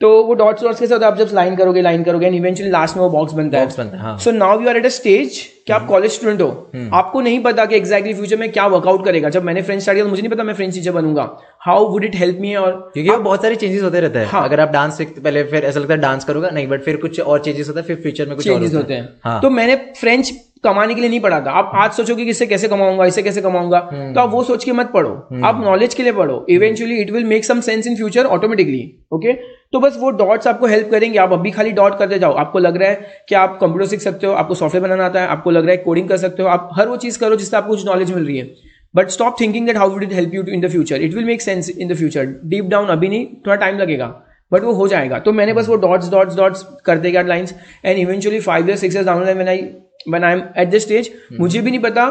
[0.00, 2.96] तो वो डॉट्स डॉट्स के साथ आप जब लाइन करोगे लाइन करोगे एंड इवेंचुअली लास्ट
[2.96, 6.12] में वो बॉक्स बनता है। So now you are at a stage कि आप कॉलेज
[6.12, 6.48] स्टूडेंट हो।
[6.94, 10.04] आपको नहीं पता कि एग्जैक्टली फ्यूचर में क्या वर्कआउट करेगा। जब मैंने फ्रेंच स्टार्ट किया
[10.04, 11.28] तो मुझे नहीं पता मैं French teacher बनूँगा।
[11.66, 14.44] How would it help me और क्योंकि वो बहुत सारे चेंजेस होते रहते हैं। हाँ।
[14.44, 17.20] अगर आप डांस सीखते पहले फिर ऐसा लगता है डांस करोगा नहीं बट फिर कुछ
[17.20, 20.32] और चेंजेस होता है फिर फ्यूचर में कुछ चेंजेस होते हैं। हाँ। तो मैंने फ्रेंच
[20.64, 23.40] कमाने के लिए नहीं पढ़ा था आप आज सोचोगे कि इससे कैसे कमाऊँगा इससे कैसे
[23.42, 23.78] कमाऊँगा?
[23.80, 25.10] तो आप वो सोच के मत पढ़ो।
[25.44, 28.82] आप नॉलेज के लिए पढ़ो। Eventually it will make some sense in future automatically
[29.12, 29.32] okay
[29.72, 32.76] तो बस वो डॉट्स आपको हेल्प करेंगे। आप अभी खाली डॉट करते जाओ। आपको लग
[32.76, 35.64] रहा है कि आप कंप्यूटर सीख सकते हो आपको सॉफ्टवेयर बनाना आता है आपको लग
[35.64, 38.14] रहा है कोडिंग कर सकते हो आप हर वो चीज़ करो जिससे आपको कुछ नॉलेज
[38.14, 38.50] मिल रही है।
[38.94, 41.42] But stop thinking that how would it help you in the future it will make
[41.42, 44.06] sense in the future deep down अभी नहीं थोड़ा टाइम लगेगा।
[44.52, 47.54] बट वो हो जाएगा। तो मैंने बस वो डॉट्स डॉट्स डॉट्स करते गया lines
[47.84, 49.62] and eventually five year six year down line मैंने I
[50.06, 52.06] when I am at the stage मुझे भी नहीं पता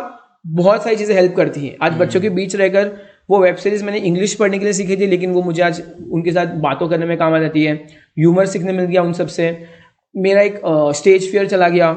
[0.48, 2.92] बहुत सारी चीज़ें हेल्प करती हैं। आज बच्चों के बीच रहकर
[3.30, 5.82] वो वेब सीरीज़ मैंने इंग्लिश पढ़ने के लिए सीखी थी लेकिन वो मुझे आज
[6.12, 7.74] उनके साथ बातों करने में काम आ जाती है।
[8.20, 9.46] ह्यूमर सीखने मिल गया उन सबसे
[10.16, 10.60] मेरा एक
[10.96, 11.92] स्टेज फियर चला गया।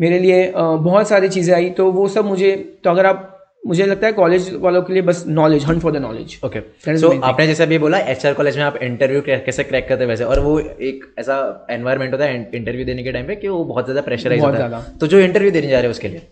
[0.00, 2.52] मेरे लिए बहुत सारी चीज़ें आई। तो वो सब मुझे
[2.84, 3.26] तो अगर आप
[3.62, 6.60] मुझे लगता है कॉलेज वालों के लिए बस knowledge hunt for the knowledge okay
[6.96, 7.10] so.
[7.20, 10.24] आपने जैसे अभी बोला एचआर कॉलेज में आप इंटरव्यू कैसे क्रैक करते हैं वैसे?
[10.24, 13.84] और वो एक ऐसा एनवायरमेंट होता है इंटरव्यू देने के टाइम पे कि वो बहुत
[13.84, 16.22] ज़्यादा प्रेशर होता है। तो जो इंटरव्यू देने जा रहे हो उसके लिए?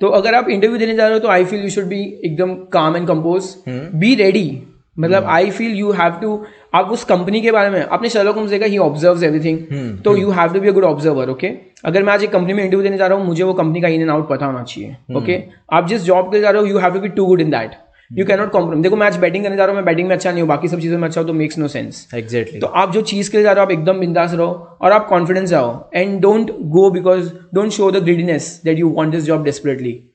[0.00, 2.54] तो अगर आप इंटरव्यू देने जा रहे हो तो I feel you should be एकदम
[2.72, 4.50] calm and compose be ready
[4.98, 6.40] मतलब I feel you have to
[6.74, 9.58] आप उस कंपनी के बारे में आपने शर्लॉक होम्स देखा ही ऑब्ज़र्व एवरीथिंग
[10.04, 11.52] तो you have to be a good observer okay
[11.84, 13.88] अगर मैं आज एक कंपनी में इंटरव्यू देने जा रहा हूँ मुझे वो कंपनी का
[13.88, 15.42] इन एंड आउट पता होना चाहिए ओके
[15.72, 17.76] आप जिस जॉब के जा रहे हो you have to be too good in that
[18.10, 20.30] you cannot compromise देखो मैं आज बैटिंग करने जा रहा हूँ मैं बैटिंग में अच्छा
[20.30, 22.92] नहीं हूँ बाकी सब चीज़ों में अच्छा हो तो मेक्स नो सेंस एक्जैक्टली तो आप
[22.92, 25.90] जो चीज़ के लिए जा रहे हो आप एकदम बिंदास रहो और आप कॉन्फिडेंस जाओ.
[25.94, 30.07] And don't go because don't show the greediness that you want this job desperately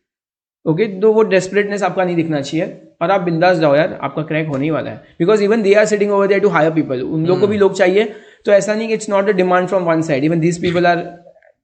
[0.65, 2.65] okay तो वो डेस्परेटनेस आपका नहीं दिखना चाहिए।
[3.01, 5.85] और आप बिंदास जाओ यार आपका क्रैक होने ही वाला है। Because even they are
[5.85, 8.03] sitting over there to hire people उन लोग को भी लोग चाहिए।
[8.45, 11.05] तो ऐसा नहीं कि it's not a demand from one side even this people are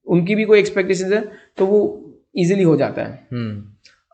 [0.08, 1.24] उनकी भी कोई एक्सपेक्टेशन है
[1.58, 1.82] तो वो
[2.36, 3.64] इजिली हो जाता है। हम्म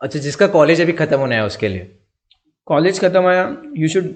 [0.02, 1.90] अच्छा जिसका कॉलेज अभी खत्म होना है उसके लिए?
[2.66, 4.12] कॉलेज खत्म आया you should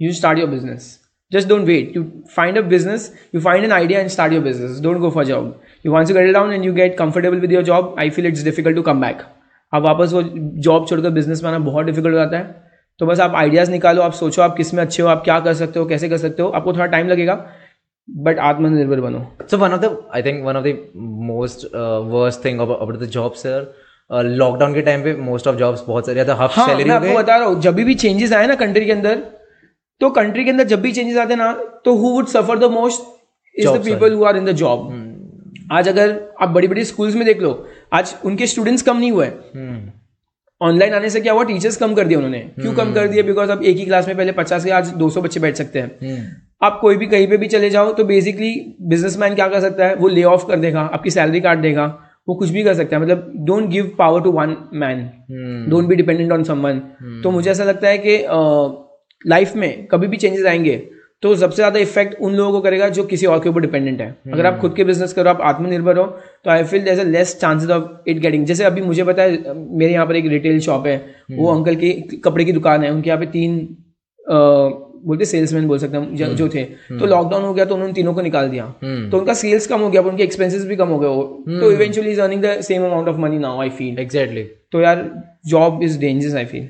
[0.00, 0.96] you start your business
[1.32, 2.00] just don't wait you
[2.36, 3.02] find a business
[3.34, 5.44] you find an idea and start your business don't go for job
[5.86, 8.28] you once you get it down and you get comfortable with your job i feel
[8.30, 9.20] it's difficult to come back
[9.72, 10.22] अब वापस वो
[10.66, 12.68] job छोड़कर business में आना बहुत difficult हो जाता है।
[13.00, 15.78] तो बस आप आइडियाज़ निकालो आप सोचो आप किसमें अच्छे हो आप क्या कर सकते
[15.80, 17.34] हो कैसे कर सकते हो। आपको थोड़ा टाइम लगेगा
[18.08, 19.18] बट आत्मनिर्भर बनो।
[19.50, 19.84] So one of the
[20.56, 20.72] of the
[21.28, 23.58] most uh, worst thing about, about the jobs sir,
[24.10, 26.84] uh, lockdown के टाइम पे मोस्ट ऑफ़ जॉब्स बहुत सारे या तो हाफ़ हाँ सैलरी
[26.84, 29.22] मैं आपको बता रहा हूँ जब भी चेंजेस आए ना कंट्री के अंदर
[30.00, 31.52] तो कंट्री के अंदर जब भी चेंजेस आते ना
[31.84, 34.88] तो who would suffer the most is the people who are in the job
[35.70, 37.50] आज अगर आप बड़ी बड़ी स्कूल्स में देख लो
[37.92, 39.90] आज उनके स्टूडेंट्स कम नहीं हुए हम्म,
[40.60, 41.44] ऑनलाइन आने से क्या हुआ?
[41.44, 43.22] टीचर्स कम कर दिए उन्होंने। क्यों कम कर दिए?
[43.22, 45.78] बिकॉज़ अब एक ही क्लास में पहले पचास के आज दो सौ बच्चे बैठ सकते
[45.78, 46.26] हैं। हम्म,
[46.62, 48.52] आप कोई भी कहीं पे भी चले जाओ तो बेसिकली
[48.82, 49.94] बिजनेसमैन क्या कर सकता है?
[49.94, 51.86] वो ले ऑफ़ कर देगा आपकी सैलरी काट देगा
[52.28, 54.98] वो कुछ भी कर सकता है। मतलब don't give power to one man
[55.30, 56.80] hmm, don't be dependent on someone
[57.22, 58.22] तो मुझे ऐसा लगता है कि
[59.24, 60.76] लाइफ में कभी भी चेंजेस आएँगे
[61.22, 64.16] तो सबसे ज़्यादा इफ़ेक्ट उन लोगों को करेगा जो किसी और के ऊपर डिपेंडेंट है।
[64.32, 66.04] अगर आप खुद के बिज़नेस करो आप आत्मनिर्भर हो
[66.44, 69.92] तो I feel there less chances of it getting जैसे अभी मुझे पता है मेरे
[69.92, 70.96] यहाँ पर एक रिटेल शॉप है
[71.30, 73.76] वो अंकल की कपड़े की दुकान है उनके यहाँ पे तीन
[75.06, 78.14] बोलते सेल्समैन बोल सकते हैं जो- जो थे। तो लॉकडाउन हो गया तो उन्होंने तीनों
[78.14, 80.98] को निकाल दिया। हम्म, तो उनका सेल्स कम हो गया उनके एक्सपेंसेस भी कम हो
[80.98, 81.08] गए।
[81.60, 85.22] तो eventually is earning the same amount of money now I feel exactly, तो यार
[85.46, 86.68] job is dangerous I feel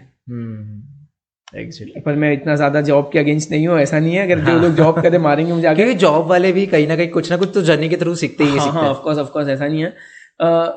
[1.52, 2.02] hmm, exactly.
[2.04, 4.74] पर मैं इतना ज़्यादा जॉब के अगेंस्ट नहीं हूँ ऐसा नहीं है। अगर जो लोग
[4.74, 7.50] जॉब करे मारेंगे मुझे आगे। क्योंकि जॉब वाले भी कहीं ना कहीं कुछ ना कुछ
[7.54, 9.66] तो जर्नी के थ्रू सीखते ही हाँ सीखते हाँ हैं। ऑफ़ कोर्स ऑफ़ कोर्स ऐसा
[9.66, 9.94] नहीं है।
[10.40, 10.68] Uh,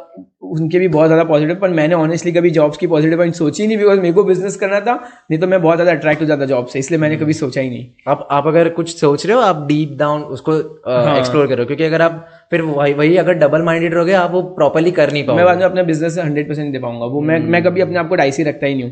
[0.44, 3.78] उनके भी बहुत ज़्यादा पॉजिटिव पर मैंने ऑनेस्टली कभी जॉब्स की पॉजिटिव पॉइंट सोची नहीं
[3.78, 4.96] बिकॉज़ मेरे को बिज़नेस करना था
[5.32, 7.70] नहीं तो मैं बहुत ज़्यादा अट्रैक्ट हो जाता जॉब से इसलिए मैंने कभी सोचा ही
[7.70, 10.56] नहीं। आप आप अगर कुछ सोच रहे हो आप डीप डाउन उसको
[11.18, 14.92] एक्सप्लोर करो क्योंकि अगर आप फिर वही वही अगर डबल माइंडेड रहोगे आप वो प्रॉपरली
[14.92, 17.64] कर नहीं मैं बाद में अपने बिज़नेस से हंड्रेड परसेंट दे पाऊँगा। वो मैं मैं
[17.64, 18.92] कभी अपने आप को डाइसी रखता ही नहीं हूँ।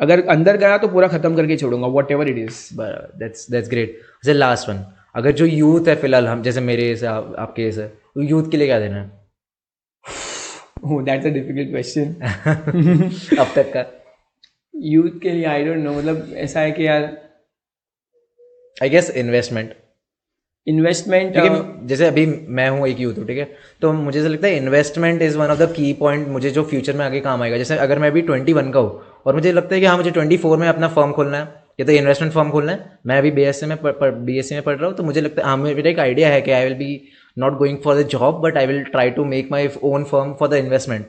[0.00, 2.80] अगर अंदर गया तो पूरा खत्म करके छोड़ूँगा whatever it is
[3.18, 4.84] that's that's great अच्छा लास्ट वन
[5.14, 8.56] अगर जो यूथ है फ़िलहाल हम जैसे मेरे से आप, आपके से तो यूथ के
[8.56, 9.18] लिए क्या देना है?
[11.06, 12.12] That's a difficult question.
[13.40, 13.84] अब तक का।
[14.74, 17.04] यूथ के लिए आई डोंट नो मतलब ऐसा है कि यार
[18.82, 19.74] आई गेस इन्वेस्टमेंट
[20.66, 21.34] इन्वेस्टमेंट
[21.88, 23.56] जैसे अभी मैं हूँ एक यूथ हूँ ठीक है?
[23.80, 26.96] तो मुझे ऐसा लगता है investment is one of the key point मुझे जो फ्यूचर
[26.96, 29.74] में आगे काम आएगा। जैसे अगर मैं अभी ट्वेंटी वन का हूँ और मुझे लगता
[29.74, 32.50] है कि हाँ मुझे ट्वेंटी फोर में अपना फर्म खोलना है या तो इन्वेस्टमेंट फर्म
[32.50, 35.02] खोलना है। मैं अभी बी एस में बी एस सी में पढ़ रहा हूँ तो
[35.02, 37.00] मुझे लगता है हाँ मेरा एक आइडिया है कि I will be
[37.36, 40.48] not going for the job but I will try to make my own firm for
[40.48, 41.04] the investment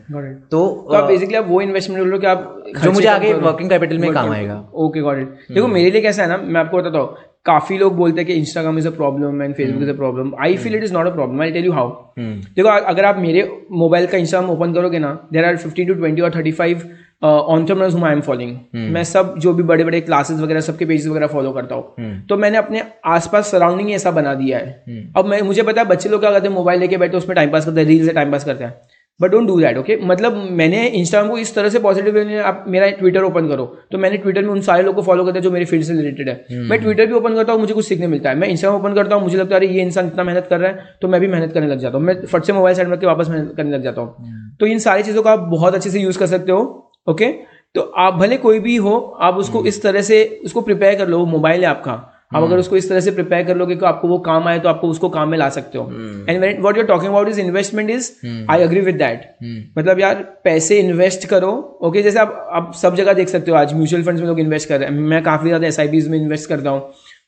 [0.51, 0.59] तो
[0.89, 3.97] तो आप बेसिकली आप वो इन्वेस्टमेंट बोल हो कि आप जो मुझे आगे वर्किंग कैपिटल
[3.97, 6.99] में काम आएगा। ओके गॉट इट देखो मेरे लिए कैसा है ना मैं आपको बताता
[6.99, 10.32] हूँ। काफ़ी लोग बोलते हैं कि Instagram is a problem and Facebook is a problem
[10.43, 11.89] I feel it is not a problem I tell you how
[12.20, 13.43] देखो अगर आप मेरे
[13.82, 16.89] मोबाइल का इंस्टाग्राम ओपन करोगे ना there are fifty two twenty और thirty five
[17.22, 18.57] entrepreneurs whom I am following
[18.93, 22.38] मैं सब जो भी बड़े बड़े क्लासेस वगैरह सबके पेजेस वगैरह फॉलो करता हूँ। तो
[22.38, 26.22] मैंने अपने आसपास सराउंडिंग ऐसा बना दिया है। अब मैं मुझे पता है बच्चे लोग
[26.22, 28.45] क्या करते हैं मोबाइल लेके बैठे उसमें टाइम पास करते हैं रील से टाइम पास
[28.45, 28.74] करते हैं।
[29.20, 32.38] But don't do that okay मतलब मैंने इंस्टाग्राम को इस तरह से पॉजिटिव वे में
[32.39, 35.38] आप मेरा ट्विटर ओपन करो। तो मैंने ट्विटर में उन सारे लोग को फॉलो करते
[35.38, 36.70] हैं जो मेरे फ़ील्ड से रिलेटेड है। Hmm.
[36.70, 39.15] मैं ट्विटर भी ओपन करता हूँ मुझे कुछ सीखने मिलता है। मैं इंस्टाग्राम ओपन करता
[39.15, 41.28] हूँ मुझे लगता है अरे ये इंसान इतना मेहनत कर रहा है तो मैं भी
[41.28, 43.84] मेहनत करने लग जाता हूँ। मैं फट से मोबाइल साइड में वापस मेहनत करने लग
[43.84, 46.89] जाता हूँ। तो इन सारी चीज़ों का आप बहुत अच्छे से यूज़ कर सकते हो।
[47.10, 47.32] ओके
[47.76, 51.20] तो आप भले कोई भी हो आप उसको इस तरह से उसको प्रिपेयर कर लो
[51.20, 51.91] वो मोबाइल है आपका।
[52.36, 54.70] आप अगर उसको इस तरह से प्रिपेयर कर लोगे कि आपको वो काम आए तो
[54.70, 55.86] आपको उसको काम में ला सकते हो।
[56.30, 58.12] And what you talking about is investment is
[58.51, 59.22] I agree with that
[59.78, 63.57] मतलब यार पैसे इन्वेस्ट करो ओके okay, जैसे आप आप सब जगह देख सकते हो
[63.57, 66.07] आज म्यूचुअल फंड्स में लोग इन्वेस्ट कर रहे हैं। मैं काफ़ी ज़्यादा एस आई बीज
[66.10, 66.82] में इन्वेस्ट करता हूँ।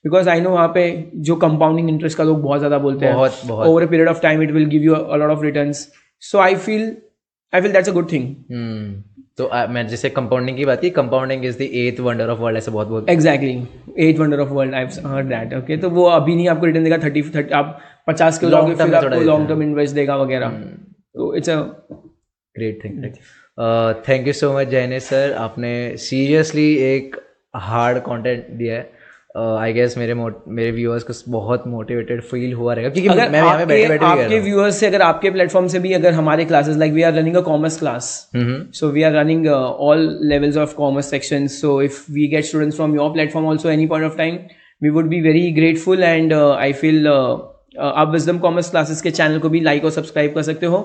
[0.05, 0.84] बिकॉज़ आई नो वहाँ पे
[1.15, 3.13] जो कंपाउंडिंग इंटरेस्ट का लोग बहुत ज़्यादा बोलते हैं।
[3.49, 5.71] Over a period of time it will give you a lot of return
[6.23, 6.91] so I feel
[7.53, 9.03] I feel that's a good thing hmm.
[9.38, 12.57] तो आ, मैं जैसे कंपाउंडिंग की बात की compounding is the eighth wonder of world
[12.57, 16.36] ऐसे बहुत बहुत exactly eighth wonder of world I heard that okay तो वो अभी
[16.36, 19.15] नहीं आपको रिटर्न देगा थर्टी थर्टी आप पचास के लॉन्ग जाओगे term फिर में थोड़ा
[19.15, 21.55] आपको लॉन्ग टर्म इन्वेस्ट देगा वगैरह। तो it's a
[22.55, 23.03] great thing
[24.07, 27.15] thank you so much Jaini sir आपने सीरियसली एक
[27.55, 28.89] हार्ड कॉन्टेंट दिया है।
[29.38, 33.57] आई गेस मेरे मेरे व्यूअर्स को बहुत मोटिवेटेड फील हुआ रहेगा क्योंकि अगर मैं यहाँ
[33.57, 36.77] पे बैठे आपके बैठे आपके व्यूअर्स से अगर आपके प्लेटफॉर्म से भी अगर हमारे classes
[36.77, 40.03] like we are running a commerce class रहा So we are running uh, all
[40.34, 41.57] levels of commerce sections.
[41.57, 44.39] So if we get students from your platform also any point of time,
[44.82, 47.17] we would be very grateful and uh, I feel uh,
[47.77, 50.79] uh, आप wisdom commerce classes के channel को भी like और subscribe कर सकते हो।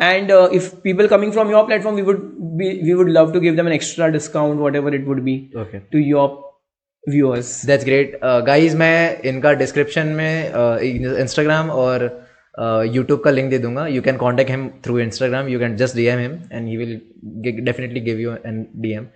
[0.00, 2.22] And if people coming from your platform we would
[2.84, 6.51] we would love to give them an extra discount whatever it would be to your
[7.08, 10.52] viewers that's great guys मैं इनका description में
[11.20, 12.04] Instagram और
[12.94, 16.06] YouTube का link दे दूँगा you can contact him through Instagram you can just D
[16.06, 17.00] M him and he will
[17.64, 19.06] definitely give you an D M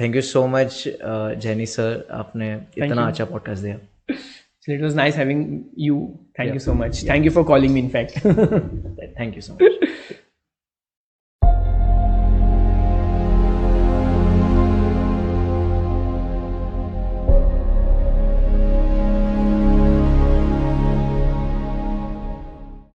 [0.00, 0.82] thank you so much
[1.44, 3.78] Jaini sir आपने इतना अच्छा podcast दिया
[4.62, 6.18] So it was nice having you.
[6.36, 6.54] Thank yeah.
[6.54, 7.02] you so much.
[7.02, 7.10] Yeah.
[7.10, 8.18] Thank you for calling me, in fact.
[9.20, 10.16] Thank you so much